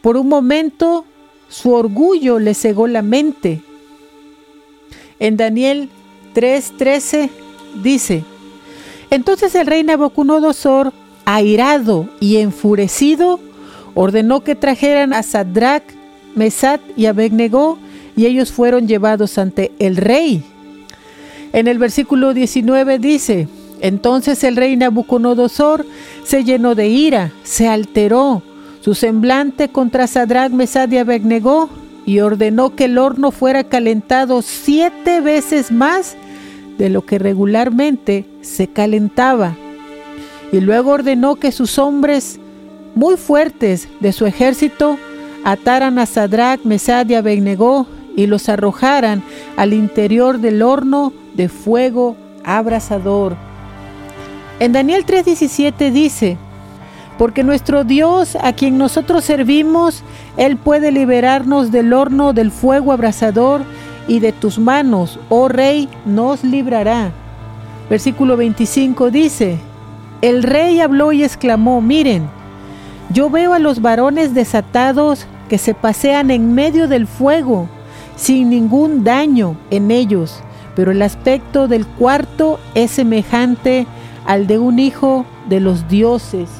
Por 0.00 0.16
un 0.16 0.28
momento 0.28 1.04
su 1.48 1.72
orgullo 1.72 2.38
le 2.38 2.54
cegó 2.54 2.86
la 2.86 3.02
mente. 3.02 3.62
En 5.18 5.36
Daniel 5.36 5.90
3:13 6.34 7.28
dice: 7.82 8.24
Entonces 9.10 9.54
el 9.54 9.66
rey 9.66 9.82
Nabucodonosor, 9.82 10.92
airado 11.24 12.08
y 12.20 12.36
enfurecido, 12.36 13.40
ordenó 14.00 14.44
que 14.44 14.54
trajeran 14.54 15.12
a 15.12 15.24
Sadrach, 15.24 15.82
Mesat 16.36 16.80
y 16.96 17.06
Abednego, 17.06 17.78
y 18.16 18.26
ellos 18.26 18.52
fueron 18.52 18.86
llevados 18.86 19.38
ante 19.38 19.72
el 19.80 19.96
rey. 19.96 20.44
En 21.52 21.66
el 21.66 21.78
versículo 21.78 22.32
19 22.32 23.00
dice, 23.00 23.48
entonces 23.80 24.44
el 24.44 24.54
rey 24.54 24.76
Nabucodonosor 24.76 25.84
se 26.22 26.44
llenó 26.44 26.76
de 26.76 26.86
ira, 26.86 27.32
se 27.42 27.66
alteró 27.66 28.40
su 28.82 28.94
semblante 28.94 29.70
contra 29.70 30.06
Sadrach, 30.06 30.52
Mesad 30.52 30.88
y 30.92 30.98
Abednego 30.98 31.68
y 32.06 32.20
ordenó 32.20 32.76
que 32.76 32.84
el 32.84 32.98
horno 32.98 33.32
fuera 33.32 33.64
calentado 33.64 34.42
siete 34.42 35.20
veces 35.20 35.72
más 35.72 36.16
de 36.78 36.88
lo 36.88 37.04
que 37.04 37.18
regularmente 37.18 38.26
se 38.42 38.68
calentaba. 38.68 39.56
Y 40.52 40.60
luego 40.60 40.92
ordenó 40.92 41.34
que 41.34 41.50
sus 41.50 41.80
hombres 41.80 42.38
muy 42.98 43.16
fuertes 43.16 43.88
de 44.00 44.12
su 44.12 44.26
ejército 44.26 44.98
ataran 45.44 46.00
a 46.00 46.06
Sadrach, 46.06 46.64
Mesad 46.64 47.08
y 47.08 47.14
Abednego 47.14 47.86
y 48.16 48.26
los 48.26 48.48
arrojaran 48.48 49.22
al 49.56 49.72
interior 49.72 50.40
del 50.40 50.62
horno 50.62 51.12
de 51.34 51.48
fuego 51.48 52.16
abrasador. 52.42 53.36
En 54.58 54.72
Daniel 54.72 55.06
3:17 55.06 55.92
dice, 55.92 56.38
porque 57.18 57.44
nuestro 57.44 57.84
Dios 57.84 58.34
a 58.34 58.52
quien 58.52 58.78
nosotros 58.78 59.24
servimos, 59.24 60.02
Él 60.36 60.56
puede 60.56 60.90
liberarnos 60.90 61.70
del 61.70 61.92
horno 61.92 62.32
del 62.32 62.50
fuego 62.50 62.90
abrasador 62.90 63.62
y 64.08 64.18
de 64.18 64.32
tus 64.32 64.58
manos, 64.58 65.20
oh 65.28 65.46
rey, 65.46 65.88
nos 66.04 66.42
librará. 66.42 67.12
Versículo 67.88 68.36
25 68.36 69.12
dice, 69.12 69.56
el 70.20 70.42
rey 70.42 70.80
habló 70.80 71.12
y 71.12 71.22
exclamó, 71.22 71.80
miren, 71.80 72.37
yo 73.10 73.30
veo 73.30 73.54
a 73.54 73.58
los 73.58 73.80
varones 73.80 74.34
desatados 74.34 75.26
que 75.48 75.58
se 75.58 75.74
pasean 75.74 76.30
en 76.30 76.54
medio 76.54 76.88
del 76.88 77.06
fuego, 77.06 77.68
sin 78.16 78.50
ningún 78.50 79.02
daño 79.02 79.56
en 79.70 79.90
ellos, 79.90 80.40
pero 80.76 80.92
el 80.92 81.00
aspecto 81.02 81.68
del 81.68 81.86
cuarto 81.86 82.60
es 82.74 82.90
semejante 82.90 83.86
al 84.26 84.46
de 84.46 84.58
un 84.58 84.78
hijo 84.78 85.24
de 85.48 85.60
los 85.60 85.88
dioses. 85.88 86.50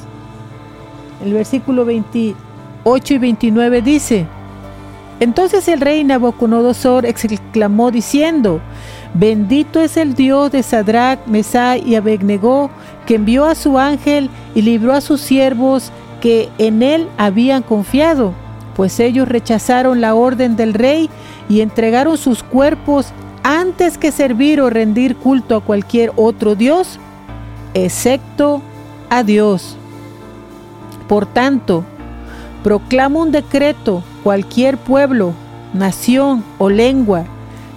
El 1.23 1.33
versículo 1.33 1.85
28 1.85 3.13
y 3.13 3.17
29 3.17 3.81
dice, 3.81 4.25
Entonces 5.19 5.67
el 5.67 5.81
rey 5.81 6.03
Nabucodonosor 6.03 7.05
exclamó 7.05 7.91
diciendo, 7.91 8.59
Bendito 9.13 9.81
es 9.81 9.97
el 9.97 10.15
Dios 10.15 10.51
de 10.51 10.63
Sadrach, 10.63 11.25
Mesach 11.27 11.85
y 11.85 11.95
Abednego, 11.95 12.69
que 13.05 13.15
envió 13.15 13.45
a 13.45 13.55
su 13.55 13.77
ángel 13.77 14.29
y 14.55 14.61
libró 14.61 14.93
a 14.93 15.01
sus 15.01 15.21
siervos 15.21 15.91
que 16.21 16.49
en 16.57 16.83
él 16.83 17.07
habían 17.17 17.63
confiado, 17.63 18.33
pues 18.75 18.99
ellos 18.99 19.27
rechazaron 19.27 20.01
la 20.01 20.15
orden 20.15 20.55
del 20.55 20.73
rey 20.73 21.09
y 21.49 21.61
entregaron 21.61 22.17
sus 22.17 22.43
cuerpos 22.43 23.07
antes 23.43 23.97
que 23.97 24.11
servir 24.11 24.61
o 24.61 24.69
rendir 24.69 25.15
culto 25.15 25.55
a 25.55 25.61
cualquier 25.61 26.11
otro 26.15 26.55
Dios, 26.55 26.99
excepto 27.73 28.61
a 29.09 29.23
Dios. 29.23 29.75
Por 31.07 31.25
tanto, 31.25 31.83
proclamo 32.63 33.21
un 33.21 33.31
decreto, 33.31 34.03
cualquier 34.23 34.77
pueblo, 34.77 35.33
nación 35.73 36.43
o 36.57 36.69
lengua 36.69 37.25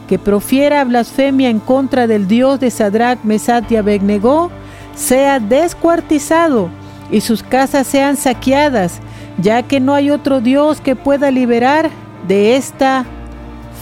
que 0.09 0.19
profiera 0.19 0.85
blasfemia 0.85 1.49
en 1.49 1.59
contra 1.59 2.07
del 2.07 2.29
Dios 2.29 2.61
de 2.61 2.71
Sadrach, 2.71 3.19
Mesach 3.25 3.71
y 3.71 3.77
Abednego, 3.77 4.51
sea 4.95 5.41
descuartizado 5.41 6.69
y 7.13 7.21
sus 7.21 7.45
casas 7.45 7.87
sean 7.87 8.17
saqueadas, 8.17 8.99
ya 9.39 9.63
que 9.63 9.79
no 9.79 9.95
hay 9.95 10.11
otro 10.11 10.41
Dios 10.41 10.81
que 10.81 10.97
pueda 10.97 11.31
liberar 11.31 11.91
de 12.27 12.57
esta 12.57 13.05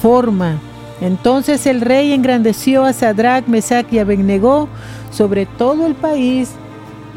forma. 0.03 0.61
Entonces 1.01 1.65
el 1.65 1.81
rey 1.81 2.13
engrandeció 2.13 2.85
a 2.85 2.93
Sadrach, 2.93 3.47
Mesach 3.47 3.91
y 3.91 3.99
Abednego 3.99 4.69
sobre 5.11 5.47
todo 5.47 5.87
el 5.87 5.95
país 5.95 6.51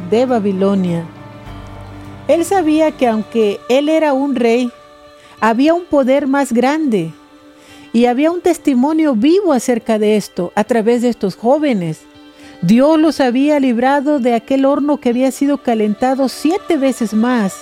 de 0.10 0.26
Babilonia. 0.26 1.04
Él 2.28 2.46
sabía 2.46 2.92
que 2.92 3.08
aunque 3.08 3.60
él 3.68 3.90
era 3.90 4.14
un 4.14 4.36
rey, 4.36 4.72
había 5.42 5.74
un 5.74 5.86
poder 5.86 6.28
más 6.28 6.54
grande 6.54 7.12
y 7.92 8.06
había 8.06 8.32
un 8.32 8.42
testimonio 8.42 9.14
vivo 9.14 9.52
acerca 9.52 10.00
de 10.00 10.16
esto 10.16 10.54
a 10.56 10.64
través 10.64 11.02
de 11.02 11.10
estos 11.10 11.36
jóvenes. 11.36 12.02
Dios 12.64 12.98
los 12.98 13.20
había 13.20 13.60
librado 13.60 14.20
de 14.20 14.34
aquel 14.34 14.66
horno 14.66 14.98
que 14.98 15.10
había 15.10 15.32
sido 15.32 15.58
calentado 15.58 16.30
siete 16.30 16.78
veces 16.78 17.14
más. 17.14 17.58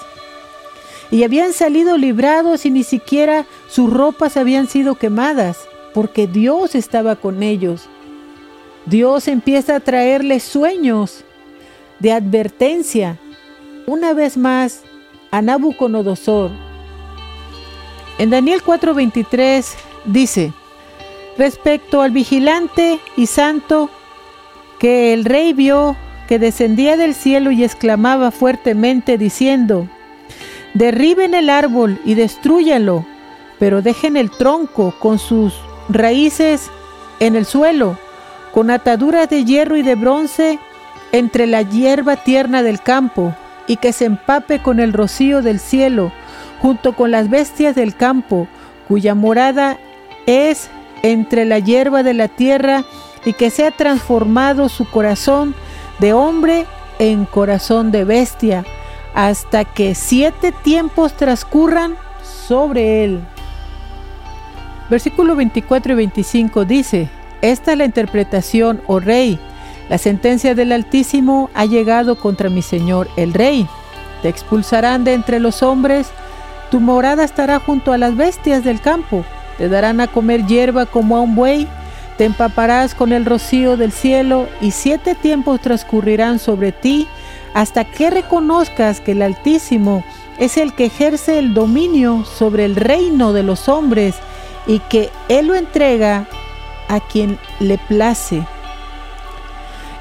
Y 1.09 1.23
habían 1.23 1.53
salido 1.53 1.97
librados 1.97 2.67
y 2.67 2.69
ni 2.69 2.83
siquiera 2.83 3.47
sus 3.67 3.91
ropas 3.91 4.37
habían 4.37 4.67
sido 4.67 4.95
quemadas, 4.95 5.57
porque 5.95 6.27
Dios 6.27 6.75
estaba 6.75 7.15
con 7.15 7.41
ellos. 7.41 7.89
Dios 8.85 9.27
empieza 9.27 9.77
a 9.77 9.79
traerles 9.79 10.43
sueños 10.43 11.23
de 11.97 12.11
advertencia, 12.11 13.17
una 13.87 14.13
vez 14.13 14.37
más, 14.37 14.81
a 15.31 15.41
Nabucodonosor. 15.41 16.51
En 18.19 18.29
Daniel 18.29 18.61
4:23 18.63 19.65
dice, 20.05 20.53
respecto 21.39 22.01
al 22.01 22.11
vigilante 22.11 22.99
y 23.17 23.25
santo, 23.25 23.89
que 24.81 25.13
el 25.13 25.25
rey 25.25 25.53
vio 25.53 25.95
que 26.27 26.39
descendía 26.39 26.97
del 26.97 27.13
cielo 27.13 27.51
y 27.51 27.63
exclamaba 27.63 28.31
fuertemente 28.31 29.19
diciendo, 29.19 29.87
derriben 30.73 31.35
el 31.35 31.51
árbol 31.51 31.99
y 32.03 32.15
destruyanlo, 32.15 33.05
pero 33.59 33.83
dejen 33.83 34.17
el 34.17 34.31
tronco 34.31 34.95
con 34.97 35.19
sus 35.19 35.53
raíces 35.87 36.71
en 37.19 37.35
el 37.35 37.45
suelo, 37.45 37.95
con 38.53 38.71
ataduras 38.71 39.29
de 39.29 39.45
hierro 39.45 39.77
y 39.77 39.83
de 39.83 39.93
bronce 39.93 40.57
entre 41.11 41.45
la 41.45 41.61
hierba 41.61 42.15
tierna 42.15 42.63
del 42.63 42.81
campo, 42.81 43.35
y 43.67 43.75
que 43.75 43.93
se 43.93 44.05
empape 44.05 44.63
con 44.63 44.79
el 44.79 44.93
rocío 44.93 45.43
del 45.43 45.59
cielo, 45.59 46.11
junto 46.59 46.93
con 46.93 47.11
las 47.11 47.29
bestias 47.29 47.75
del 47.75 47.95
campo, 47.95 48.47
cuya 48.87 49.13
morada 49.13 49.77
es 50.25 50.71
entre 51.03 51.45
la 51.45 51.59
hierba 51.59 52.01
de 52.01 52.15
la 52.15 52.29
tierra 52.29 52.83
y 53.25 53.33
que 53.33 53.49
sea 53.49 53.71
transformado 53.71 54.69
su 54.69 54.89
corazón 54.89 55.55
de 55.99 56.13
hombre 56.13 56.65
en 56.99 57.25
corazón 57.25 57.91
de 57.91 58.03
bestia, 58.03 58.65
hasta 59.13 59.65
que 59.65 59.95
siete 59.95 60.51
tiempos 60.51 61.13
transcurran 61.13 61.95
sobre 62.23 63.03
él. 63.03 63.21
Versículo 64.89 65.35
24 65.35 65.93
y 65.93 65.95
25 65.95 66.65
dice, 66.65 67.09
Esta 67.41 67.71
es 67.71 67.77
la 67.77 67.85
interpretación, 67.85 68.81
oh 68.87 68.99
rey, 68.99 69.39
la 69.89 69.97
sentencia 69.97 70.55
del 70.55 70.71
Altísimo 70.71 71.49
ha 71.53 71.65
llegado 71.65 72.15
contra 72.15 72.49
mi 72.49 72.61
Señor 72.61 73.09
el 73.17 73.33
rey. 73.33 73.67
Te 74.21 74.29
expulsarán 74.29 75.03
de 75.03 75.13
entre 75.13 75.39
los 75.39 75.63
hombres, 75.63 76.11
tu 76.69 76.79
morada 76.79 77.23
estará 77.23 77.59
junto 77.59 77.91
a 77.91 77.97
las 77.97 78.15
bestias 78.15 78.63
del 78.63 78.79
campo, 78.79 79.25
te 79.57 79.67
darán 79.67 79.99
a 79.99 80.07
comer 80.07 80.45
hierba 80.45 80.85
como 80.85 81.17
a 81.17 81.21
un 81.21 81.35
buey, 81.35 81.67
te 82.21 82.25
empaparás 82.25 82.93
con 82.93 83.13
el 83.13 83.25
rocío 83.25 83.77
del 83.77 83.91
cielo 83.91 84.47
y 84.61 84.69
siete 84.69 85.15
tiempos 85.15 85.59
transcurrirán 85.59 86.37
sobre 86.37 86.71
ti 86.71 87.07
hasta 87.55 87.83
que 87.83 88.11
reconozcas 88.11 89.01
que 89.01 89.13
el 89.13 89.23
Altísimo 89.23 90.03
es 90.37 90.57
el 90.57 90.75
que 90.75 90.85
ejerce 90.85 91.39
el 91.39 91.55
dominio 91.55 92.23
sobre 92.25 92.65
el 92.65 92.75
reino 92.75 93.33
de 93.33 93.41
los 93.41 93.67
hombres 93.67 94.17
y 94.67 94.77
que 94.81 95.09
Él 95.29 95.47
lo 95.47 95.55
entrega 95.55 96.27
a 96.89 96.99
quien 96.99 97.39
le 97.59 97.79
place. 97.79 98.45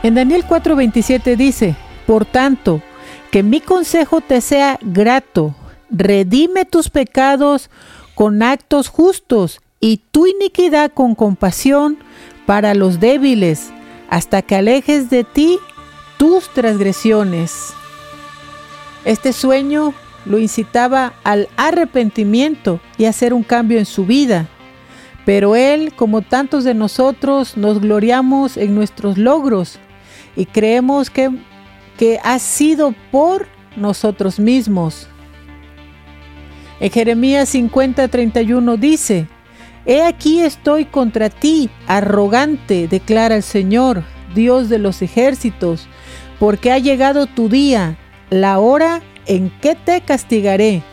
En 0.02 0.14
Daniel 0.14 0.44
4:27 0.46 1.36
dice, 1.36 1.74
por 2.06 2.26
tanto, 2.26 2.82
que 3.30 3.42
mi 3.42 3.62
consejo 3.62 4.20
te 4.20 4.42
sea 4.42 4.78
grato, 4.82 5.54
redime 5.88 6.66
tus 6.66 6.90
pecados 6.90 7.70
con 8.14 8.42
actos 8.42 8.88
justos 8.90 9.62
y 9.80 10.02
tu 10.10 10.26
iniquidad 10.26 10.92
con 10.92 11.14
compasión 11.14 12.09
para 12.50 12.74
los 12.74 12.98
débiles, 12.98 13.70
hasta 14.08 14.42
que 14.42 14.56
alejes 14.56 15.08
de 15.08 15.22
ti 15.22 15.60
tus 16.18 16.48
transgresiones. 16.48 17.74
Este 19.04 19.32
sueño 19.32 19.94
lo 20.24 20.36
incitaba 20.36 21.12
al 21.22 21.48
arrepentimiento 21.56 22.80
y 22.98 23.04
a 23.04 23.10
hacer 23.10 23.34
un 23.34 23.44
cambio 23.44 23.78
en 23.78 23.86
su 23.86 24.04
vida. 24.04 24.48
Pero 25.24 25.54
él, 25.54 25.92
como 25.94 26.22
tantos 26.22 26.64
de 26.64 26.74
nosotros, 26.74 27.56
nos 27.56 27.80
gloriamos 27.80 28.56
en 28.56 28.74
nuestros 28.74 29.16
logros 29.16 29.78
y 30.34 30.46
creemos 30.46 31.08
que, 31.08 31.30
que 31.96 32.18
ha 32.24 32.40
sido 32.40 32.96
por 33.12 33.46
nosotros 33.76 34.40
mismos. 34.40 35.06
En 36.80 36.90
Jeremías 36.90 37.54
50:31 37.54 38.76
dice, 38.76 39.28
He 39.90 40.04
aquí 40.04 40.38
estoy 40.38 40.84
contra 40.84 41.30
ti, 41.30 41.68
arrogante, 41.88 42.86
declara 42.86 43.34
el 43.34 43.42
Señor, 43.42 44.04
Dios 44.36 44.68
de 44.68 44.78
los 44.78 45.02
ejércitos, 45.02 45.88
porque 46.38 46.70
ha 46.70 46.78
llegado 46.78 47.26
tu 47.26 47.48
día, 47.48 47.98
la 48.30 48.60
hora 48.60 49.02
en 49.26 49.50
que 49.60 49.74
te 49.74 50.00
castigaré. 50.00 50.84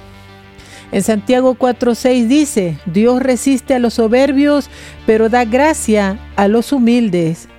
En 0.91 1.03
Santiago 1.03 1.53
4:6 1.53 2.25
dice, 2.25 2.79
Dios 2.87 3.21
resiste 3.21 3.75
a 3.75 3.79
los 3.79 3.93
soberbios, 3.93 4.67
pero 5.05 5.29
da 5.29 5.45
gracia 5.45 6.17
a 6.35 6.47
los 6.47 6.71
humildes. 6.71 7.49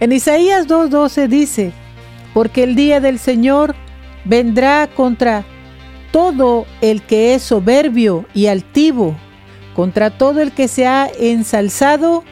En 0.00 0.12
Isaías 0.12 0.66
2:12 0.66 1.28
dice, 1.28 1.72
porque 2.32 2.62
el 2.62 2.74
día 2.74 3.00
del 3.00 3.18
Señor 3.18 3.74
vendrá 4.24 4.88
contra 4.96 5.44
todo 6.10 6.64
el 6.80 7.02
que 7.02 7.34
es 7.34 7.42
soberbio 7.42 8.24
y 8.32 8.46
altivo, 8.46 9.14
contra 9.74 10.10
todo 10.10 10.40
el 10.40 10.52
que 10.52 10.68
se 10.68 10.86
ha 10.86 11.08
ensalzado 11.18 12.24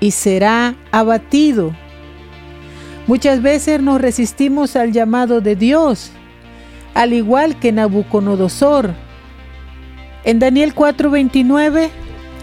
y 0.00 0.10
será 0.10 0.74
abatido. 0.90 1.72
Muchas 3.06 3.42
veces 3.42 3.80
nos 3.80 4.00
resistimos 4.00 4.76
al 4.76 4.92
llamado 4.92 5.40
de 5.40 5.56
Dios, 5.56 6.10
al 6.94 7.12
igual 7.12 7.58
que 7.58 7.72
Nabucodonosor. 7.72 8.94
En 10.24 10.38
Daniel 10.38 10.74
4:29 10.74 11.90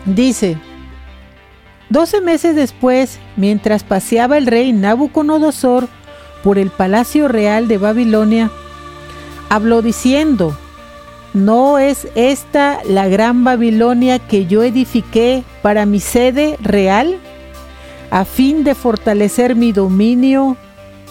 dice, 0.05 0.57
Doce 1.89 2.21
meses 2.21 2.55
después, 2.55 3.19
mientras 3.35 3.83
paseaba 3.83 4.37
el 4.37 4.45
rey 4.45 4.73
Nabucodonosor 4.73 5.87
por 6.43 6.57
el 6.57 6.69
palacio 6.69 7.27
real 7.27 7.67
de 7.67 7.77
Babilonia, 7.77 8.51
habló 9.49 9.81
diciendo, 9.81 10.57
¿No 11.33 11.77
es 11.77 12.07
esta 12.15 12.79
la 12.85 13.07
gran 13.07 13.43
Babilonia 13.43 14.17
que 14.17 14.47
yo 14.47 14.63
edifiqué 14.63 15.43
para 15.61 15.85
mi 15.85 15.99
sede 15.99 16.57
real, 16.59 17.19
a 18.09 18.25
fin 18.25 18.63
de 18.63 18.73
fortalecer 18.73 19.55
mi 19.55 19.71
dominio 19.71 20.57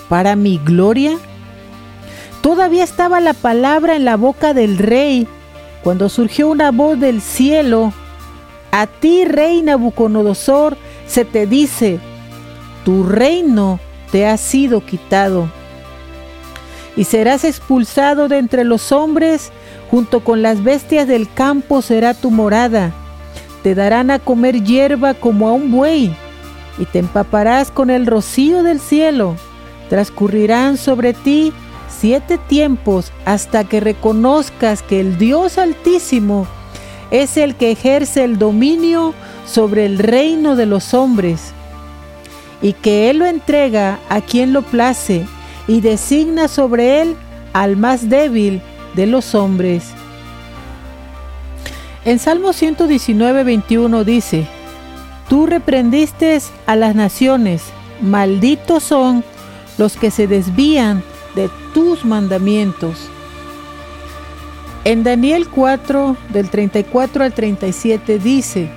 para 0.09 0.35
mi 0.35 0.59
gloria? 0.59 1.16
Todavía 2.40 2.83
estaba 2.83 3.20
la 3.20 3.33
palabra 3.33 3.94
en 3.94 4.04
la 4.04 4.16
boca 4.16 4.54
del 4.54 4.78
rey 4.78 5.28
cuando 5.85 6.09
surgió 6.09 6.48
una 6.48 6.72
voz 6.72 6.98
del 6.98 7.20
cielo. 7.20 7.92
A 8.72 8.87
ti, 8.87 9.24
rey 9.24 9.62
Nabucodonosor, 9.62 10.76
se 11.07 11.24
te 11.24 11.46
dice, 11.46 12.00
tu 12.85 13.04
reino 13.04 13.78
te 14.11 14.26
ha 14.26 14.37
sido 14.37 14.85
quitado 14.85 15.48
y 16.96 17.04
serás 17.04 17.44
expulsado 17.44 18.26
de 18.26 18.38
entre 18.38 18.64
los 18.64 18.90
hombres, 18.90 19.52
junto 19.90 20.20
con 20.20 20.42
las 20.42 20.62
bestias 20.62 21.09
del 21.09 21.33
campo 21.33 21.83
será 21.83 22.14
tu 22.14 22.31
morada, 22.31 22.92
te 23.62 23.74
darán 23.74 24.11
a 24.11 24.18
comer 24.18 24.62
hierba 24.62 25.14
como 25.14 25.48
a 25.48 25.53
un 25.53 25.70
buey, 25.70 26.14
y 26.79 26.85
te 26.85 27.01
empaparás 27.01 27.70
con 27.70 27.90
el 27.90 28.07
rocío 28.07 28.62
del 28.62 28.81
cielo. 28.81 29.35
Transcurrirán 29.88 30.77
sobre 30.77 31.12
ti 31.12 31.53
siete 31.88 32.38
tiempos 32.38 33.11
hasta 33.24 33.64
que 33.64 33.81
reconozcas 33.81 34.83
que 34.83 35.01
el 35.01 35.18
Dios 35.18 35.59
Altísimo 35.59 36.46
es 37.11 37.37
el 37.37 37.57
que 37.57 37.72
ejerce 37.72 38.22
el 38.22 38.38
dominio 38.38 39.14
sobre 39.46 39.87
el 39.87 39.98
reino 39.98 40.55
de 40.55 40.66
los 40.66 40.94
hombres, 40.94 41.53
y 42.61 42.74
que 42.74 43.11
Él 43.11 43.18
lo 43.18 43.27
entrega 43.27 43.98
a 44.09 44.20
quien 44.20 44.53
lo 44.53 44.62
place 44.62 45.27
y 45.66 45.81
designa 45.81 46.48
sobre 46.48 47.01
Él 47.01 47.16
al 47.53 47.77
más 47.77 48.09
débil 48.09 48.61
de 48.94 49.07
los 49.07 49.35
hombres. 49.35 49.85
En 52.05 52.18
Salmo 52.18 52.53
119, 52.53 53.44
21 53.44 54.05
dice, 54.05 54.46
Tú 55.29 55.46
reprendiste 55.46 56.38
a 56.66 56.74
las 56.77 56.94
naciones, 56.94 57.62
malditos 58.01 58.83
son 58.83 59.24
los 59.77 59.96
que 59.96 60.11
se 60.11 60.27
desvían 60.27 61.03
de 61.35 61.51
tus 61.74 62.05
mandamientos. 62.05 63.09
En 64.85 65.05
Daniel 65.05 65.48
4, 65.48 66.16
del 66.31 66.48
34 66.48 67.24
al 67.24 67.33
37 67.35 68.18
dice, 68.18 68.70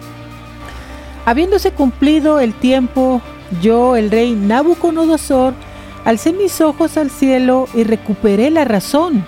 Habiéndose 1.26 1.72
cumplido 1.72 2.40
el 2.40 2.54
tiempo, 2.54 3.22
yo, 3.62 3.96
el 3.96 4.12
rey 4.12 4.34
Nabucodonosor, 4.34 5.54
alcé 6.04 6.34
mis 6.34 6.60
ojos 6.62 6.98
al 6.98 7.12
cielo 7.12 7.68
y 7.74 7.84
recuperé 7.84 8.50
la 8.50 8.66
razón. 8.66 9.26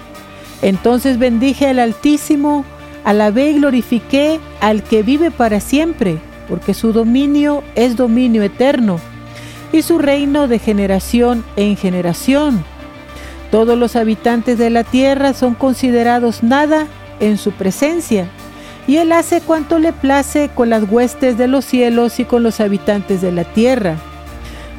Entonces 0.63 1.19
bendije 1.19 1.67
al 1.67 1.77
Altísimo, 1.77 2.63
alabé 3.03 3.51
y 3.51 3.55
glorifiqué 3.55 4.39
al 4.61 4.81
que 4.81 5.03
vive 5.03 5.29
para 5.29 5.59
siempre, 5.59 6.17
porque 6.47 6.73
su 6.73 6.93
dominio 6.93 7.63
es 7.75 7.97
dominio 7.97 8.41
eterno 8.43 8.99
y 9.73 9.81
su 9.81 9.99
reino 9.99 10.47
de 10.47 10.59
generación 10.59 11.43
en 11.57 11.75
generación. 11.75 12.63
Todos 13.51 13.77
los 13.77 13.97
habitantes 13.97 14.57
de 14.57 14.69
la 14.69 14.85
tierra 14.85 15.33
son 15.33 15.53
considerados 15.53 16.43
nada 16.43 16.87
en 17.19 17.37
su 17.37 17.51
presencia, 17.51 18.27
y 18.87 18.97
Él 18.97 19.11
hace 19.11 19.41
cuanto 19.41 19.79
le 19.79 19.91
place 19.91 20.49
con 20.55 20.69
las 20.69 20.89
huestes 20.89 21.37
de 21.37 21.47
los 21.47 21.65
cielos 21.65 22.19
y 22.19 22.25
con 22.25 22.41
los 22.41 22.61
habitantes 22.61 23.21
de 23.21 23.33
la 23.33 23.43
tierra. 23.43 23.97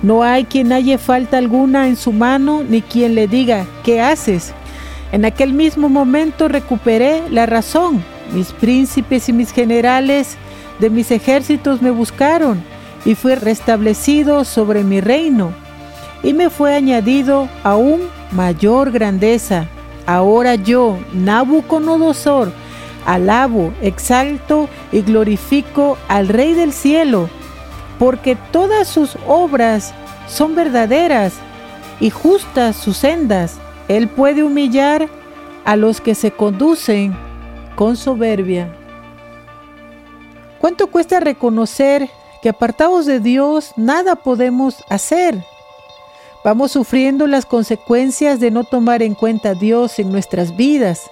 No 0.02 0.22
hay 0.22 0.44
quien 0.44 0.72
halle 0.72 0.96
falta 0.96 1.38
alguna 1.38 1.88
en 1.88 1.96
su 1.96 2.12
mano, 2.12 2.62
ni 2.66 2.80
quien 2.80 3.14
le 3.14 3.28
diga, 3.28 3.66
¿qué 3.84 4.00
haces? 4.00 4.54
En 5.14 5.24
aquel 5.24 5.52
mismo 5.52 5.88
momento 5.88 6.48
recuperé 6.48 7.22
la 7.30 7.46
razón. 7.46 8.04
Mis 8.32 8.50
príncipes 8.50 9.28
y 9.28 9.32
mis 9.32 9.52
generales 9.52 10.36
de 10.80 10.90
mis 10.90 11.12
ejércitos 11.12 11.80
me 11.80 11.92
buscaron, 11.92 12.64
y 13.04 13.14
fui 13.14 13.36
restablecido 13.36 14.44
sobre 14.44 14.82
mi 14.82 15.00
reino, 15.00 15.52
y 16.24 16.32
me 16.32 16.50
fue 16.50 16.74
añadido 16.74 17.48
aún 17.62 18.00
mayor 18.32 18.90
grandeza. 18.90 19.68
Ahora 20.04 20.56
yo, 20.56 20.98
Nabucodonosor, 21.12 22.50
alabo, 23.06 23.72
exalto 23.82 24.68
y 24.90 25.02
glorifico 25.02 25.96
al 26.08 26.26
Rey 26.26 26.54
del 26.54 26.72
cielo, 26.72 27.30
porque 28.00 28.36
todas 28.50 28.88
sus 28.88 29.16
obras 29.28 29.94
son 30.26 30.56
verdaderas 30.56 31.34
y 32.00 32.10
justas 32.10 32.74
sus 32.74 32.96
sendas. 32.96 33.60
Él 33.88 34.08
puede 34.08 34.42
humillar 34.42 35.08
a 35.64 35.76
los 35.76 36.00
que 36.00 36.14
se 36.14 36.30
conducen 36.30 37.16
con 37.76 37.96
soberbia. 37.96 38.74
¿Cuánto 40.60 40.86
cuesta 40.86 41.20
reconocer 41.20 42.08
que 42.42 42.48
apartados 42.48 43.04
de 43.06 43.20
Dios 43.20 43.72
nada 43.76 44.16
podemos 44.16 44.82
hacer? 44.88 45.44
Vamos 46.44 46.72
sufriendo 46.72 47.26
las 47.26 47.46
consecuencias 47.46 48.40
de 48.40 48.50
no 48.50 48.64
tomar 48.64 49.02
en 49.02 49.14
cuenta 49.14 49.50
a 49.50 49.54
Dios 49.54 49.98
en 49.98 50.12
nuestras 50.12 50.56
vidas 50.56 51.10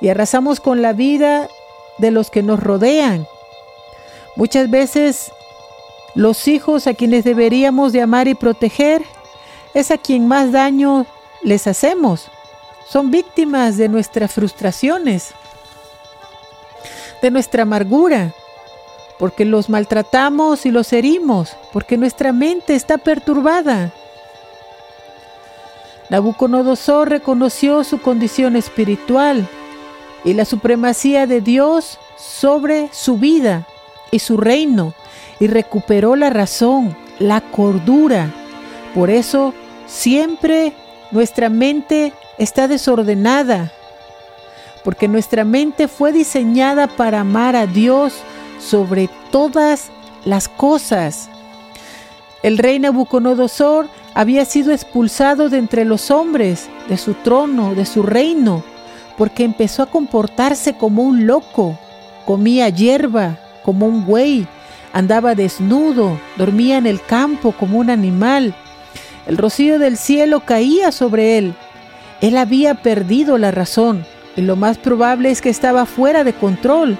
y 0.00 0.08
arrasamos 0.08 0.60
con 0.60 0.82
la 0.82 0.92
vida 0.92 1.48
de 1.98 2.10
los 2.10 2.30
que 2.30 2.42
nos 2.42 2.60
rodean. 2.60 3.26
Muchas 4.36 4.70
veces 4.70 5.32
los 6.14 6.48
hijos 6.48 6.86
a 6.86 6.94
quienes 6.94 7.24
deberíamos 7.24 7.92
de 7.92 8.02
amar 8.02 8.28
y 8.28 8.34
proteger 8.34 9.02
es 9.74 9.90
a 9.90 9.98
quien 9.98 10.28
más 10.28 10.52
daño 10.52 11.06
les 11.42 11.66
hacemos. 11.66 12.30
Son 12.86 13.10
víctimas 13.10 13.76
de 13.76 13.88
nuestras 13.88 14.32
frustraciones, 14.32 15.32
de 17.20 17.30
nuestra 17.30 17.62
amargura, 17.62 18.32
porque 19.18 19.44
los 19.44 19.68
maltratamos 19.68 20.66
y 20.66 20.70
los 20.70 20.92
herimos, 20.92 21.56
porque 21.72 21.96
nuestra 21.96 22.32
mente 22.32 22.74
está 22.74 22.98
perturbada. 22.98 23.92
Nabucodonosor 26.10 27.08
reconoció 27.08 27.84
su 27.84 28.00
condición 28.00 28.56
espiritual 28.56 29.48
y 30.24 30.34
la 30.34 30.44
supremacía 30.44 31.26
de 31.26 31.40
Dios 31.40 31.98
sobre 32.16 32.90
su 32.92 33.16
vida 33.16 33.66
y 34.10 34.18
su 34.18 34.36
reino 34.36 34.94
y 35.40 35.46
recuperó 35.46 36.14
la 36.16 36.30
razón, 36.30 36.96
la 37.18 37.40
cordura. 37.40 38.30
Por 38.94 39.08
eso 39.08 39.54
siempre 39.86 40.74
nuestra 41.12 41.48
mente 41.48 42.12
está 42.38 42.66
desordenada, 42.66 43.70
porque 44.82 45.06
nuestra 45.06 45.44
mente 45.44 45.86
fue 45.86 46.12
diseñada 46.12 46.88
para 46.88 47.20
amar 47.20 47.54
a 47.54 47.66
Dios 47.66 48.14
sobre 48.58 49.08
todas 49.30 49.90
las 50.24 50.48
cosas. 50.48 51.28
El 52.42 52.58
rey 52.58 52.80
Nabucodonosor 52.80 53.88
había 54.14 54.44
sido 54.44 54.72
expulsado 54.72 55.48
de 55.48 55.58
entre 55.58 55.84
los 55.84 56.10
hombres, 56.10 56.68
de 56.88 56.96
su 56.96 57.14
trono, 57.14 57.74
de 57.74 57.86
su 57.86 58.02
reino, 58.02 58.64
porque 59.16 59.44
empezó 59.44 59.82
a 59.82 59.90
comportarse 59.90 60.74
como 60.74 61.02
un 61.02 61.26
loco, 61.26 61.78
comía 62.24 62.68
hierba 62.68 63.38
como 63.62 63.86
un 63.86 64.04
buey, 64.04 64.48
andaba 64.92 65.34
desnudo, 65.34 66.18
dormía 66.36 66.78
en 66.78 66.86
el 66.86 67.00
campo 67.00 67.52
como 67.52 67.78
un 67.78 67.90
animal. 67.90 68.54
El 69.26 69.38
rocío 69.38 69.78
del 69.78 69.96
cielo 69.96 70.40
caía 70.40 70.92
sobre 70.92 71.38
él. 71.38 71.54
Él 72.20 72.36
había 72.36 72.74
perdido 72.74 73.38
la 73.38 73.50
razón 73.50 74.04
y 74.36 74.42
lo 74.42 74.56
más 74.56 74.78
probable 74.78 75.30
es 75.30 75.40
que 75.40 75.50
estaba 75.50 75.86
fuera 75.86 76.24
de 76.24 76.32
control, 76.32 76.96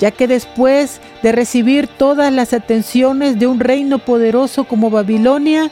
ya 0.00 0.10
que 0.10 0.26
después 0.26 1.00
de 1.22 1.32
recibir 1.32 1.86
todas 1.86 2.32
las 2.32 2.52
atenciones 2.52 3.38
de 3.38 3.46
un 3.46 3.60
reino 3.60 3.98
poderoso 3.98 4.64
como 4.64 4.90
Babilonia, 4.90 5.70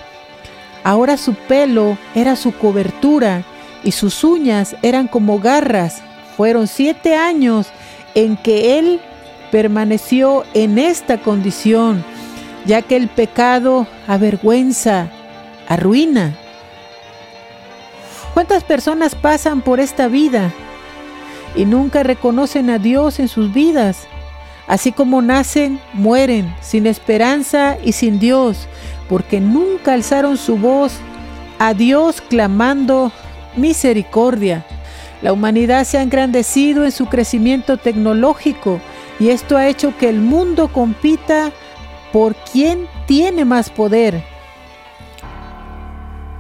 Ahora 0.83 1.17
su 1.17 1.35
pelo 1.35 1.99
era 2.15 2.37
su 2.37 2.53
cobertura 2.53 3.43
y 3.85 3.93
sus 3.93 4.25
uñas 4.25 4.77
eran 4.83 5.09
como 5.09 5.39
garras. 5.39 6.03
Fueron 6.37 6.67
siete 6.67 7.15
años 7.15 7.69
en 8.15 8.37
que 8.37 8.79
él 8.79 9.01
permaneció 9.51 10.45
en 10.55 10.79
esta 10.79 11.19
condición, 11.19 12.03
ya 12.65 12.83
que 12.83 12.97
el 12.97 13.09
pecado 13.09 13.87
avergüenza, 14.07 15.09
arruina. 15.71 16.37
¿Cuántas 18.35 18.65
personas 18.65 19.15
pasan 19.15 19.63
por 19.63 19.79
esta 19.79 20.09
vida 20.09 20.53
y 21.55 21.65
nunca 21.65 22.03
reconocen 22.03 22.71
a 22.71 22.79
Dios 22.79 23.21
en 23.21 23.29
sus 23.29 23.53
vidas? 23.55 24.09
Así 24.67 24.91
como 24.91 25.23
nacen, 25.23 25.81
mueren, 25.93 26.53
sin 26.61 26.87
esperanza 26.87 27.79
y 27.85 27.93
sin 27.93 28.19
Dios, 28.19 28.67
porque 29.09 29.41
nunca 29.41 29.95
alzaron 29.95 30.37
su 30.37 30.59
voz 30.59 30.93
a 31.61 31.73
Dios 31.73 32.21
clamando 32.21 33.13
misericordia. 33.57 34.67
La 35.23 35.33
humanidad 35.33 35.85
se 35.85 35.99
ha 35.99 36.03
engrandecido 36.03 36.85
en 36.85 36.93
su 36.93 37.07
crecimiento 37.07 37.77
tecnológico 37.77 38.81
y 39.21 39.29
esto 39.29 39.57
ha 39.57 39.69
hecho 39.69 39.97
que 39.97 40.09
el 40.09 40.21
mundo 40.21 40.69
compita 40.73 41.53
por 42.13 42.35
quién 42.35 42.89
tiene 43.07 43.45
más 43.45 43.71
poder. 43.71 44.25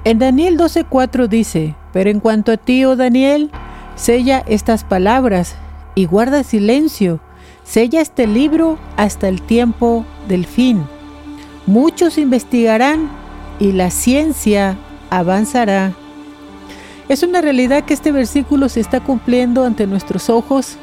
En 0.02 0.18
Daniel 0.18 0.56
12:4 0.56 1.28
dice, 1.28 1.74
pero 1.92 2.08
en 2.08 2.20
cuanto 2.20 2.52
a 2.52 2.56
ti, 2.56 2.86
oh 2.86 2.96
Daniel, 2.96 3.50
sella 3.96 4.42
estas 4.46 4.82
palabras 4.82 5.56
y 5.94 6.06
guarda 6.06 6.42
silencio, 6.42 7.20
sella 7.64 8.00
este 8.00 8.26
libro 8.26 8.78
hasta 8.96 9.28
el 9.28 9.42
tiempo 9.42 10.06
del 10.26 10.46
fin. 10.46 10.86
Muchos 11.66 12.16
investigarán 12.16 13.10
y 13.58 13.72
la 13.72 13.90
ciencia 13.90 14.78
avanzará. 15.10 15.92
Es 17.10 17.22
una 17.22 17.42
realidad 17.42 17.84
que 17.84 17.92
este 17.92 18.10
versículo 18.10 18.70
se 18.70 18.80
está 18.80 19.00
cumpliendo 19.00 19.66
ante 19.66 19.86
nuestros 19.86 20.30
ojos. 20.30 20.78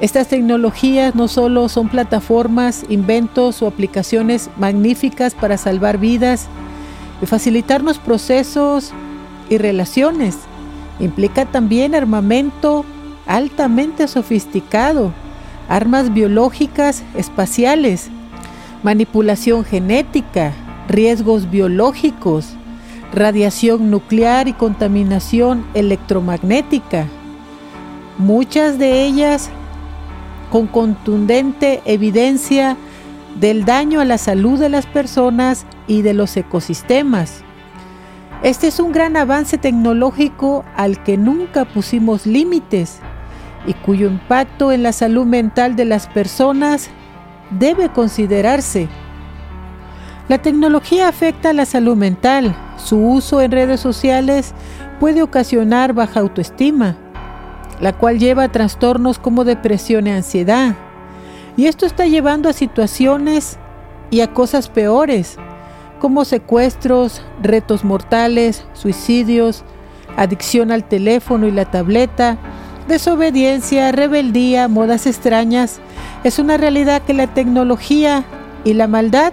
Estas 0.00 0.28
tecnologías 0.28 1.14
no 1.14 1.28
solo 1.28 1.68
son 1.68 1.90
plataformas, 1.90 2.86
inventos 2.88 3.60
o 3.60 3.66
aplicaciones 3.66 4.48
magníficas 4.56 5.34
para 5.34 5.58
salvar 5.58 5.98
vidas 5.98 6.48
y 7.22 7.26
facilitarnos 7.26 7.98
procesos 7.98 8.92
y 9.48 9.56
relaciones. 9.56 10.36
Implica 11.00 11.46
también 11.46 11.94
armamento 11.94 12.84
altamente 13.26 14.08
sofisticado 14.08 15.12
armas 15.68 16.12
biológicas 16.12 17.02
espaciales, 17.16 18.10
manipulación 18.82 19.64
genética, 19.64 20.52
riesgos 20.88 21.50
biológicos, 21.50 22.48
radiación 23.14 23.90
nuclear 23.90 24.48
y 24.48 24.52
contaminación 24.52 25.64
electromagnética. 25.74 27.06
Muchas 28.18 28.78
de 28.78 29.04
ellas 29.04 29.50
con 30.50 30.66
contundente 30.66 31.80
evidencia 31.84 32.76
del 33.40 33.64
daño 33.64 34.00
a 34.00 34.04
la 34.04 34.18
salud 34.18 34.58
de 34.58 34.68
las 34.68 34.84
personas 34.84 35.64
y 35.86 36.02
de 36.02 36.14
los 36.14 36.36
ecosistemas. 36.36 37.42
Este 38.42 38.66
es 38.66 38.80
un 38.80 38.92
gran 38.92 39.16
avance 39.16 39.56
tecnológico 39.56 40.64
al 40.76 41.02
que 41.02 41.16
nunca 41.16 41.64
pusimos 41.64 42.26
límites 42.26 43.00
y 43.66 43.74
cuyo 43.74 44.08
impacto 44.08 44.72
en 44.72 44.82
la 44.82 44.92
salud 44.92 45.26
mental 45.26 45.76
de 45.76 45.84
las 45.84 46.08
personas 46.08 46.90
debe 47.50 47.88
considerarse. 47.90 48.88
La 50.28 50.38
tecnología 50.38 51.08
afecta 51.08 51.50
a 51.50 51.52
la 51.52 51.66
salud 51.66 51.96
mental. 51.96 52.56
Su 52.76 52.98
uso 52.98 53.40
en 53.40 53.52
redes 53.52 53.80
sociales 53.80 54.54
puede 54.98 55.22
ocasionar 55.22 55.92
baja 55.92 56.20
autoestima, 56.20 56.96
la 57.80 57.92
cual 57.92 58.18
lleva 58.18 58.44
a 58.44 58.52
trastornos 58.52 59.18
como 59.18 59.44
depresión 59.44 60.06
y 60.06 60.10
ansiedad. 60.10 60.74
Y 61.56 61.66
esto 61.66 61.86
está 61.86 62.06
llevando 62.06 62.48
a 62.48 62.52
situaciones 62.52 63.58
y 64.10 64.20
a 64.20 64.32
cosas 64.32 64.68
peores, 64.68 65.38
como 66.02 66.24
secuestros, 66.24 67.22
retos 67.40 67.84
mortales, 67.84 68.64
suicidios, 68.72 69.62
adicción 70.16 70.72
al 70.72 70.82
teléfono 70.82 71.46
y 71.46 71.52
la 71.52 71.70
tableta, 71.70 72.38
desobediencia, 72.88 73.92
rebeldía, 73.92 74.66
modas 74.66 75.06
extrañas. 75.06 75.78
Es 76.24 76.40
una 76.40 76.56
realidad 76.56 77.02
que 77.02 77.14
la 77.14 77.28
tecnología 77.28 78.24
y 78.64 78.74
la 78.74 78.88
maldad 78.88 79.32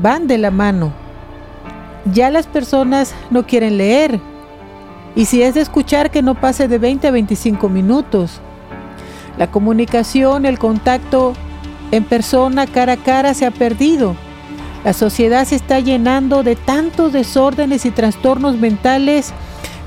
van 0.00 0.28
de 0.28 0.38
la 0.38 0.52
mano. 0.52 0.92
Ya 2.14 2.30
las 2.30 2.46
personas 2.46 3.12
no 3.30 3.44
quieren 3.44 3.76
leer, 3.76 4.20
y 5.16 5.24
si 5.24 5.42
es 5.42 5.54
de 5.54 5.62
escuchar 5.62 6.12
que 6.12 6.22
no 6.22 6.36
pase 6.36 6.68
de 6.68 6.78
20 6.78 7.08
a 7.08 7.10
25 7.10 7.68
minutos. 7.68 8.40
La 9.36 9.50
comunicación, 9.50 10.46
el 10.46 10.60
contacto 10.60 11.32
en 11.90 12.04
persona, 12.04 12.68
cara 12.68 12.92
a 12.92 12.96
cara, 12.98 13.34
se 13.34 13.46
ha 13.46 13.50
perdido. 13.50 14.14
La 14.84 14.92
sociedad 14.92 15.44
se 15.44 15.56
está 15.56 15.78
llenando 15.78 16.42
de 16.42 16.56
tantos 16.56 17.12
desórdenes 17.12 17.86
y 17.86 17.90
trastornos 17.90 18.56
mentales 18.56 19.32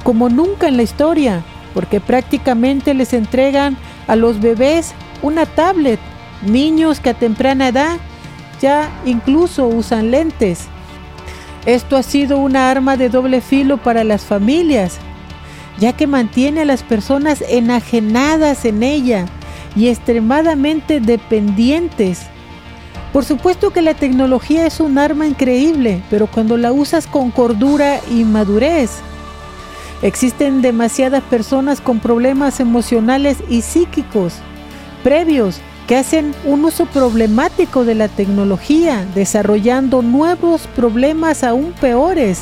como 0.04 0.30
nunca 0.30 0.68
en 0.68 0.78
la 0.78 0.84
historia, 0.84 1.44
porque 1.74 2.00
prácticamente 2.00 2.94
les 2.94 3.12
entregan 3.14 3.76
a 4.08 4.16
los 4.16 4.40
bebés 4.40 4.94
una 5.22 5.46
tablet, 5.46 6.00
niños 6.44 7.00
que 7.00 7.10
a 7.10 7.14
temprana 7.14 7.68
edad 7.68 7.98
ya 8.62 8.90
incluso 9.06 9.68
usan 9.68 10.12
lentes. 10.12 10.68
Esto 11.66 11.98
ha 11.98 12.04
sido 12.04 12.38
una 12.38 12.70
arma 12.70 12.96
de 12.96 13.10
doble 13.10 13.42
filo 13.42 13.78
para 13.78 14.04
las 14.04 14.24
familias, 14.24 15.00
ya 15.78 15.94
que 15.94 16.08
mantiene 16.08 16.62
a 16.62 16.66
las 16.66 16.84
personas 16.84 17.44
enajenadas 17.50 18.64
en 18.64 18.84
ella 18.84 19.26
y 19.76 19.90
extremadamente 19.90 21.02
dependientes. 21.02 22.28
Por 23.16 23.24
supuesto 23.24 23.72
que 23.72 23.82
la 23.82 23.94
tecnología 23.94 24.66
es 24.66 24.82
un 24.82 24.98
arma 24.98 25.26
increíble, 25.26 26.04
pero 26.10 26.28
cuando 26.28 26.58
la 26.58 26.74
usas 26.74 27.08
con 27.08 27.32
cordura 27.32 28.02
y 28.12 28.26
madurez, 28.26 28.92
existen 30.02 30.62
demasiadas 30.62 31.24
personas 31.24 31.80
con 31.80 32.02
problemas 32.02 32.60
emocionales 32.60 33.38
y 33.48 33.62
psíquicos 33.62 34.34
previos 35.02 35.62
que 35.88 35.96
hacen 35.96 36.36
un 36.44 36.66
uso 36.66 36.88
problemático 36.88 37.86
de 37.86 37.96
la 37.96 38.10
tecnología, 38.10 39.06
desarrollando 39.16 40.02
nuevos 40.02 40.68
problemas 40.76 41.46
aún 41.46 41.72
peores 41.72 42.42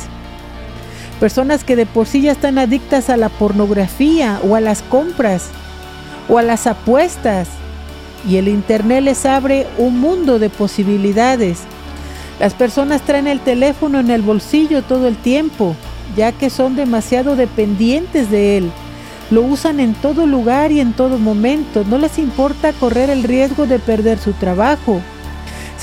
personas 1.20 1.62
que 1.62 1.76
de 1.76 1.86
por 1.86 2.08
sí 2.08 2.22
ya 2.22 2.32
están 2.32 2.58
adictas 2.58 3.10
a 3.10 3.16
la 3.16 3.28
pornografía 3.28 4.40
o 4.42 4.56
a 4.56 4.60
las 4.60 4.82
compras 4.82 5.50
o 6.28 6.38
a 6.38 6.42
las 6.42 6.66
apuestas. 6.66 7.46
Y 8.28 8.36
el 8.36 8.48
Internet 8.48 9.02
les 9.02 9.26
abre 9.26 9.66
un 9.78 10.00
mundo 10.00 10.38
de 10.38 10.50
posibilidades. 10.50 11.60
Las 12.40 12.54
personas 12.54 13.02
traen 13.02 13.26
el 13.26 13.40
teléfono 13.40 14.00
en 14.00 14.10
el 14.10 14.22
bolsillo 14.22 14.82
todo 14.82 15.06
el 15.06 15.16
tiempo, 15.16 15.76
ya 16.16 16.32
que 16.32 16.50
son 16.50 16.76
demasiado 16.76 17.36
dependientes 17.36 18.30
de 18.30 18.58
él. 18.58 18.70
Lo 19.30 19.42
usan 19.42 19.80
en 19.80 19.94
todo 19.94 20.26
lugar 20.26 20.72
y 20.72 20.80
en 20.80 20.92
todo 20.92 21.18
momento. 21.18 21.84
No 21.88 21.98
les 21.98 22.18
importa 22.18 22.72
correr 22.72 23.10
el 23.10 23.22
riesgo 23.22 23.66
de 23.66 23.78
perder 23.78 24.18
su 24.18 24.32
trabajo 24.32 25.00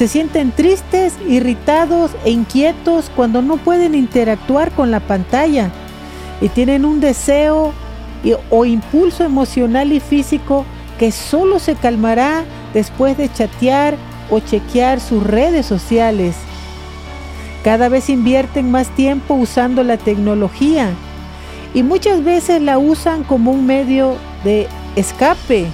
se 0.02 0.08
sienten 0.08 0.52
tristes, 0.52 1.14
irritados 1.28 2.10
e 2.26 2.32
inquietos 2.32 3.12
cuando 3.16 3.44
no 3.44 3.58
pueden 3.58 3.94
interactuar 3.94 4.72
con 4.72 4.90
la 4.90 5.00
pantalla 5.00 5.70
y 6.42 6.50
tienen 6.50 6.86
un 6.86 7.00
deseo 7.02 7.72
o 8.50 8.66
impulso 8.66 9.24
emocional 9.24 9.92
y 9.92 10.00
físico 10.00 10.66
que 11.02 11.12
solo 11.12 11.58
se 11.58 11.74
calmará 11.74 12.46
después 12.76 13.18
de 13.18 13.28
chatear 13.28 13.98
o 14.30 14.40
chequear 14.40 15.00
sus 15.00 15.24
redes 15.24 15.66
sociales. 15.66 16.36
Cada 17.64 17.90
vez 17.90 18.08
invierten 18.08 18.70
más 18.70 18.88
tiempo 18.90 19.34
usando 19.34 19.82
la 19.82 19.98
tecnología 19.98 20.92
y 21.74 21.82
muchas 21.82 22.24
veces 22.24 22.62
la 22.62 22.78
usan 22.78 23.24
como 23.24 23.50
un 23.50 23.66
medio 23.66 24.16
de 24.44 24.68
escape 24.96 25.66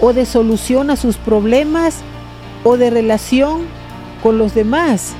o 0.00 0.14
de 0.14 0.24
solución 0.24 0.88
a 0.88 0.96
sus 0.96 1.18
problemas 1.18 1.98
o 2.64 2.78
de 2.78 2.88
relación 2.88 3.66
con 4.22 4.38
los 4.38 4.54
demás. 4.54 5.12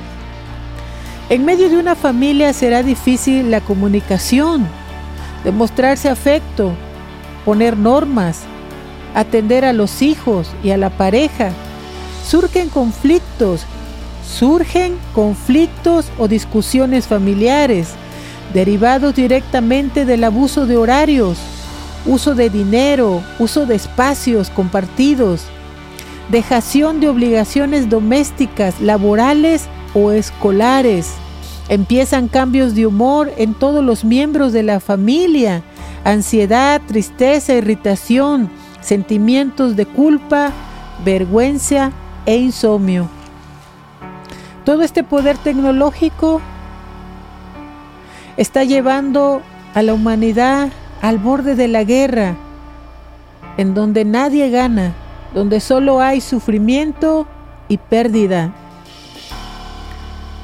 En 1.29 1.45
medio 1.45 1.69
de 1.69 1.77
una 1.77 1.93
familia 1.93 2.51
será 2.51 2.81
difícil 2.81 3.51
la 3.51 3.61
comunicación, 3.61 4.65
demostrarse 5.43 6.09
afecto, 6.09 6.71
poner 7.45 7.77
normas, 7.77 8.47
atender 9.13 9.65
a 9.65 9.73
los 9.73 10.01
hijos 10.01 10.49
y 10.63 10.71
a 10.71 10.77
la 10.77 10.89
pareja. 10.89 11.51
Surgen 12.27 12.69
conflictos, 12.69 13.65
surgen 14.25 14.95
conflictos 15.13 16.07
o 16.17 16.27
discusiones 16.27 17.07
familiares 17.07 17.89
derivados 18.53 19.15
directamente 19.15 20.05
del 20.05 20.23
abuso 20.23 20.65
de 20.65 20.77
horarios, 20.77 21.37
uso 22.05 22.35
de 22.35 22.49
dinero, 22.49 23.23
uso 23.39 23.65
de 23.65 23.75
espacios 23.75 24.49
compartidos, 24.49 25.45
dejación 26.29 26.99
de 26.99 27.09
obligaciones 27.09 27.89
domésticas, 27.89 28.79
laborales 28.79 29.65
o 29.93 30.11
escolares. 30.11 31.13
Empiezan 31.69 32.27
cambios 32.27 32.75
de 32.75 32.85
humor 32.85 33.31
en 33.37 33.53
todos 33.53 33.83
los 33.83 34.03
miembros 34.03 34.53
de 34.53 34.63
la 34.63 34.79
familia, 34.79 35.63
ansiedad, 36.03 36.81
tristeza, 36.85 37.53
irritación, 37.53 38.49
sentimientos 38.83 39.75
de 39.75 39.85
culpa, 39.85 40.51
vergüenza 41.03 41.91
e 42.25 42.37
insomnio. 42.37 43.07
Todo 44.65 44.83
este 44.83 45.03
poder 45.03 45.37
tecnológico 45.37 46.41
está 48.37 48.63
llevando 48.63 49.41
a 49.73 49.81
la 49.81 49.93
humanidad 49.93 50.69
al 51.01 51.17
borde 51.17 51.55
de 51.55 51.67
la 51.67 51.83
guerra, 51.83 52.35
en 53.57 53.73
donde 53.73 54.05
nadie 54.05 54.49
gana, 54.49 54.93
donde 55.33 55.59
solo 55.59 55.99
hay 55.99 56.21
sufrimiento 56.21 57.27
y 57.67 57.77
pérdida. 57.77 58.53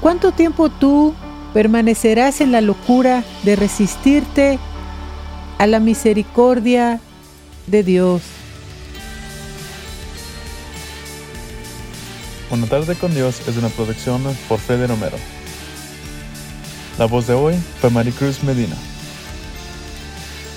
¿Cuánto 0.02 0.32
tiempo 0.32 0.70
tú 0.70 1.14
permanecerás 1.54 2.42
en 2.42 2.52
la 2.52 2.62
locura 2.62 3.24
de 3.44 3.56
resistirte 3.56 4.60
a 5.58 5.68
la 5.68 5.80
misericordia 5.80 7.00
de 7.70 7.84
Dios? 7.84 8.22
Una 12.50 12.66
tarde 12.66 12.96
con 12.96 13.14
Dios 13.14 13.42
es 13.48 13.58
una 13.58 13.70
producción 13.70 14.24
por 14.48 14.60
Fede 14.60 14.88
Romero. 14.88 15.18
La 16.98 17.06
voz 17.06 17.28
de 17.28 17.34
hoy 17.34 17.56
fue 17.80 17.90
Maricruz 17.92 18.44
Medina. 18.44 18.76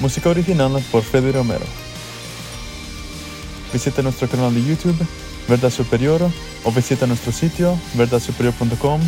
Música 0.00 0.30
original 0.30 0.82
por 0.90 1.02
Fede 1.02 1.32
Romero. 1.32 1.64
Visita 3.72 4.02
nuestro 4.02 4.28
canal 4.28 4.54
de 4.54 4.64
YouTube, 4.64 4.96
Verdad 5.48 5.70
Superior, 5.70 6.22
o 6.64 6.72
visita 6.72 7.06
nuestro 7.06 7.32
sitio, 7.32 7.78
verdadsuperior.com, 7.94 9.00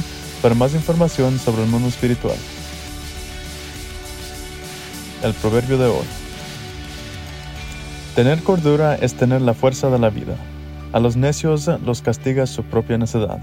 para 0.43 0.55
más 0.55 0.75
información 0.75 1.39
sobre 1.39 1.63
el 1.63 1.69
mundo 1.69 1.89
espiritual. 1.89 2.37
El 5.23 5.33
proverbio 5.35 5.79
de 5.79 5.87
hoy. 5.87 6.24
Tener 8.15 8.45
cordura 8.45 8.95
es 8.95 9.15
tener 9.15 9.43
la 9.43 9.55
fuerza 9.55 9.91
de 9.91 9.99
la 9.99 10.09
vida. 10.09 10.37
A 10.93 11.01
los 11.01 11.17
necios 11.17 11.69
los 11.85 12.01
castiga 12.01 12.47
su 12.47 12.63
propia 12.63 12.97
necedad. 12.97 13.41